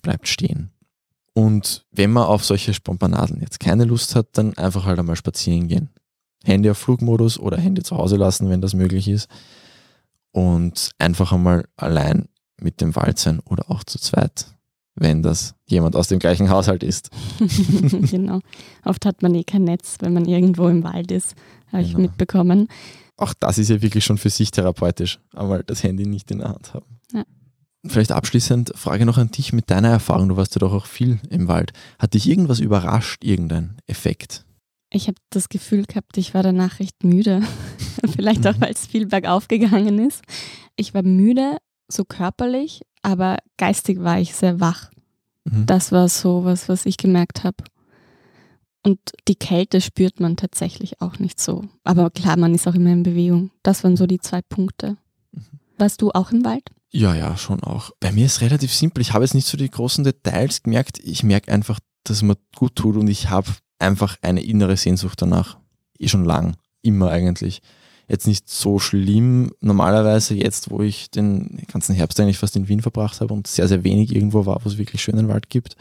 bleibt 0.00 0.28
stehen. 0.28 0.70
Und 1.32 1.84
wenn 1.90 2.12
man 2.12 2.26
auf 2.26 2.44
solche 2.44 2.72
Spompanadeln 2.72 3.40
jetzt 3.40 3.58
keine 3.58 3.84
Lust 3.84 4.14
hat, 4.14 4.28
dann 4.32 4.56
einfach 4.56 4.84
halt 4.84 5.00
einmal 5.00 5.16
spazieren 5.16 5.66
gehen. 5.66 5.90
Handy 6.44 6.70
auf 6.70 6.78
Flugmodus 6.78 7.38
oder 7.38 7.56
Handy 7.56 7.82
zu 7.82 7.96
Hause 7.96 8.16
lassen, 8.16 8.48
wenn 8.48 8.60
das 8.60 8.74
möglich 8.74 9.08
ist. 9.08 9.28
Und 10.30 10.90
einfach 10.98 11.32
einmal 11.32 11.66
allein 11.76 12.28
mit 12.60 12.80
dem 12.80 12.94
Wald 12.94 13.18
sein 13.18 13.40
oder 13.40 13.70
auch 13.70 13.82
zu 13.82 13.98
zweit 13.98 14.53
wenn 14.96 15.22
das 15.22 15.54
jemand 15.66 15.96
aus 15.96 16.08
dem 16.08 16.18
gleichen 16.18 16.50
Haushalt 16.50 16.82
ist. 16.82 17.10
genau. 18.10 18.40
Oft 18.84 19.04
hat 19.06 19.22
man 19.22 19.34
eh 19.34 19.44
kein 19.44 19.64
Netz, 19.64 19.96
wenn 20.00 20.12
man 20.12 20.24
irgendwo 20.24 20.68
im 20.68 20.84
Wald 20.84 21.10
ist, 21.10 21.34
habe 21.72 21.82
genau. 21.82 21.88
ich 21.88 21.96
mitbekommen. 21.96 22.68
Auch 23.16 23.34
das 23.34 23.58
ist 23.58 23.70
ja 23.70 23.82
wirklich 23.82 24.04
schon 24.04 24.18
für 24.18 24.30
sich 24.30 24.50
therapeutisch, 24.50 25.20
aber 25.32 25.62
das 25.62 25.82
Handy 25.82 26.06
nicht 26.06 26.30
in 26.30 26.38
der 26.38 26.48
Hand 26.48 26.74
haben. 26.74 27.00
Ja. 27.12 27.24
Vielleicht 27.86 28.12
abschließend 28.12 28.72
Frage 28.74 29.04
noch 29.04 29.18
an 29.18 29.30
dich 29.30 29.52
mit 29.52 29.70
deiner 29.70 29.90
Erfahrung. 29.90 30.28
Du 30.28 30.36
warst 30.36 30.54
ja 30.54 30.58
doch 30.58 30.72
auch 30.72 30.86
viel 30.86 31.20
im 31.28 31.48
Wald. 31.48 31.72
Hat 31.98 32.14
dich 32.14 32.28
irgendwas 32.28 32.60
überrascht, 32.60 33.22
irgendein 33.22 33.76
Effekt? 33.86 34.44
Ich 34.90 35.08
habe 35.08 35.16
das 35.30 35.48
Gefühl 35.48 35.84
gehabt, 35.84 36.16
ich 36.16 36.34
war 36.34 36.42
danach 36.42 36.78
recht 36.78 37.02
müde. 37.02 37.42
Vielleicht 38.16 38.46
auch, 38.46 38.60
weil 38.60 38.72
es 38.72 38.86
viel 38.86 39.06
bergauf 39.06 39.48
gegangen 39.48 39.98
ist. 39.98 40.22
Ich 40.76 40.94
war 40.94 41.02
müde, 41.02 41.58
so 41.88 42.04
körperlich, 42.04 42.82
aber 43.04 43.38
geistig 43.56 44.00
war 44.00 44.18
ich 44.18 44.34
sehr 44.34 44.60
wach. 44.60 44.90
Mhm. 45.44 45.66
Das 45.66 45.92
war 45.92 46.08
so 46.08 46.44
was, 46.44 46.68
was 46.68 46.86
ich 46.86 46.96
gemerkt 46.96 47.44
habe. 47.44 47.62
Und 48.82 48.98
die 49.28 49.36
Kälte 49.36 49.80
spürt 49.80 50.20
man 50.20 50.36
tatsächlich 50.36 51.00
auch 51.00 51.18
nicht 51.18 51.40
so. 51.40 51.64
Aber 51.84 52.10
klar, 52.10 52.36
man 52.36 52.54
ist 52.54 52.66
auch 52.66 52.74
immer 52.74 52.92
in 52.92 53.02
Bewegung. 53.02 53.50
Das 53.62 53.84
waren 53.84 53.96
so 53.96 54.06
die 54.06 54.20
zwei 54.20 54.42
Punkte. 54.42 54.96
Mhm. 55.32 55.42
Warst 55.78 56.02
du 56.02 56.10
auch 56.12 56.32
im 56.32 56.44
Wald? 56.44 56.64
Ja, 56.90 57.14
ja, 57.14 57.36
schon 57.36 57.62
auch. 57.62 57.90
Bei 58.00 58.12
mir 58.12 58.26
ist 58.26 58.40
relativ 58.40 58.72
simpel. 58.72 59.00
Ich 59.02 59.12
habe 59.12 59.24
jetzt 59.24 59.34
nicht 59.34 59.46
so 59.46 59.56
die 59.56 59.70
großen 59.70 60.04
Details 60.04 60.62
gemerkt. 60.62 60.98
Ich 61.02 61.22
merke 61.22 61.52
einfach, 61.52 61.80
dass 62.04 62.18
es 62.18 62.22
mir 62.22 62.36
gut 62.54 62.76
tut 62.76 62.96
und 62.96 63.08
ich 63.08 63.30
habe 63.30 63.50
einfach 63.78 64.16
eine 64.22 64.42
innere 64.42 64.76
Sehnsucht 64.76 65.20
danach. 65.20 65.58
Eh 65.98 66.08
schon 66.08 66.24
lang. 66.24 66.56
Immer 66.82 67.10
eigentlich 67.10 67.62
jetzt 68.08 68.26
nicht 68.26 68.48
so 68.48 68.78
schlimm. 68.78 69.52
Normalerweise 69.60 70.34
jetzt, 70.34 70.70
wo 70.70 70.82
ich 70.82 71.10
den 71.10 71.62
ganzen 71.72 71.94
Herbst 71.94 72.18
eigentlich 72.20 72.38
fast 72.38 72.56
in 72.56 72.68
Wien 72.68 72.82
verbracht 72.82 73.20
habe 73.20 73.32
und 73.32 73.46
sehr, 73.46 73.68
sehr 73.68 73.84
wenig 73.84 74.14
irgendwo 74.14 74.46
war, 74.46 74.64
wo 74.64 74.68
es 74.68 74.78
wirklich 74.78 75.02
schönen 75.02 75.28
Wald 75.28 75.50
gibt, 75.50 75.76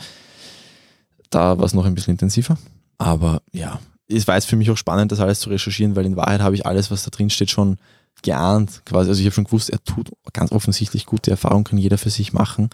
da 1.30 1.58
war 1.58 1.66
es 1.66 1.74
noch 1.74 1.86
ein 1.86 1.96
bisschen 1.96 2.12
intensiver. 2.12 2.58
Aber 2.98 3.42
ja, 3.52 3.80
es 4.08 4.28
war 4.28 4.36
jetzt 4.36 4.46
für 4.46 4.56
mich 4.56 4.70
auch 4.70 4.78
spannend, 4.78 5.12
das 5.12 5.20
alles 5.20 5.40
zu 5.40 5.50
recherchieren, 5.50 5.96
weil 5.96 6.06
in 6.06 6.16
Wahrheit 6.16 6.42
habe 6.42 6.56
ich 6.56 6.66
alles, 6.66 6.92
was 6.92 7.04
da 7.04 7.10
drin 7.10 7.30
steht, 7.30 7.50
schon 7.50 7.78
geahnt. 8.22 8.82
Quasi. 8.86 9.10
Also 9.10 9.20
ich 9.20 9.26
habe 9.26 9.34
schon 9.34 9.46
gewusst, 9.46 9.70
er 9.70 9.84
tut 9.84 10.12
ganz 10.34 10.52
offensichtlich 10.52 11.06
gute 11.06 11.32
Erfahrungen, 11.32 11.64
kann 11.64 11.78
jeder 11.78 11.98
für 11.98 12.10
sich 12.10 12.34
machen. 12.34 12.70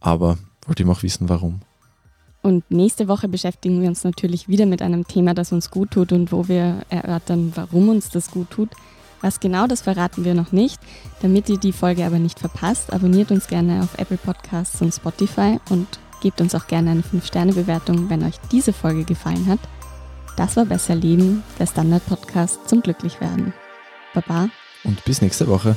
Aber 0.00 0.38
wollte 0.66 0.82
ihm 0.82 0.90
auch 0.90 1.02
wissen, 1.02 1.28
warum. 1.28 1.60
Und 2.42 2.70
nächste 2.70 3.08
Woche 3.08 3.28
beschäftigen 3.28 3.82
wir 3.82 3.88
uns 3.88 4.04
natürlich 4.04 4.48
wieder 4.48 4.66
mit 4.66 4.80
einem 4.80 5.06
Thema, 5.06 5.34
das 5.34 5.52
uns 5.52 5.70
gut 5.70 5.90
tut 5.90 6.12
und 6.12 6.32
wo 6.32 6.48
wir 6.48 6.80
erörtern, 6.88 7.52
warum 7.54 7.90
uns 7.90 8.08
das 8.08 8.30
gut 8.30 8.50
tut. 8.50 8.70
Was 9.20 9.40
genau, 9.40 9.66
das 9.66 9.82
verraten 9.82 10.24
wir 10.24 10.34
noch 10.34 10.50
nicht. 10.50 10.80
Damit 11.20 11.48
ihr 11.50 11.58
die 11.58 11.72
Folge 11.72 12.06
aber 12.06 12.18
nicht 12.18 12.38
verpasst, 12.38 12.92
abonniert 12.92 13.30
uns 13.30 13.48
gerne 13.48 13.82
auf 13.82 13.98
Apple 13.98 14.16
Podcasts 14.16 14.80
und 14.80 14.94
Spotify 14.94 15.58
und 15.68 15.86
gebt 16.22 16.40
uns 16.40 16.54
auch 16.54 16.66
gerne 16.66 16.90
eine 16.92 17.02
5-Sterne-Bewertung, 17.02 18.08
wenn 18.08 18.24
euch 18.24 18.36
diese 18.50 18.72
Folge 18.72 19.04
gefallen 19.04 19.46
hat. 19.46 19.60
Das 20.36 20.56
war 20.56 20.64
Besser 20.64 20.94
Leben, 20.94 21.42
der 21.58 21.66
Standard-Podcast 21.66 22.66
zum 22.68 22.80
Glücklichwerden. 22.80 23.52
Baba. 24.14 24.48
Und 24.84 25.04
bis 25.04 25.20
nächste 25.20 25.46
Woche. 25.48 25.76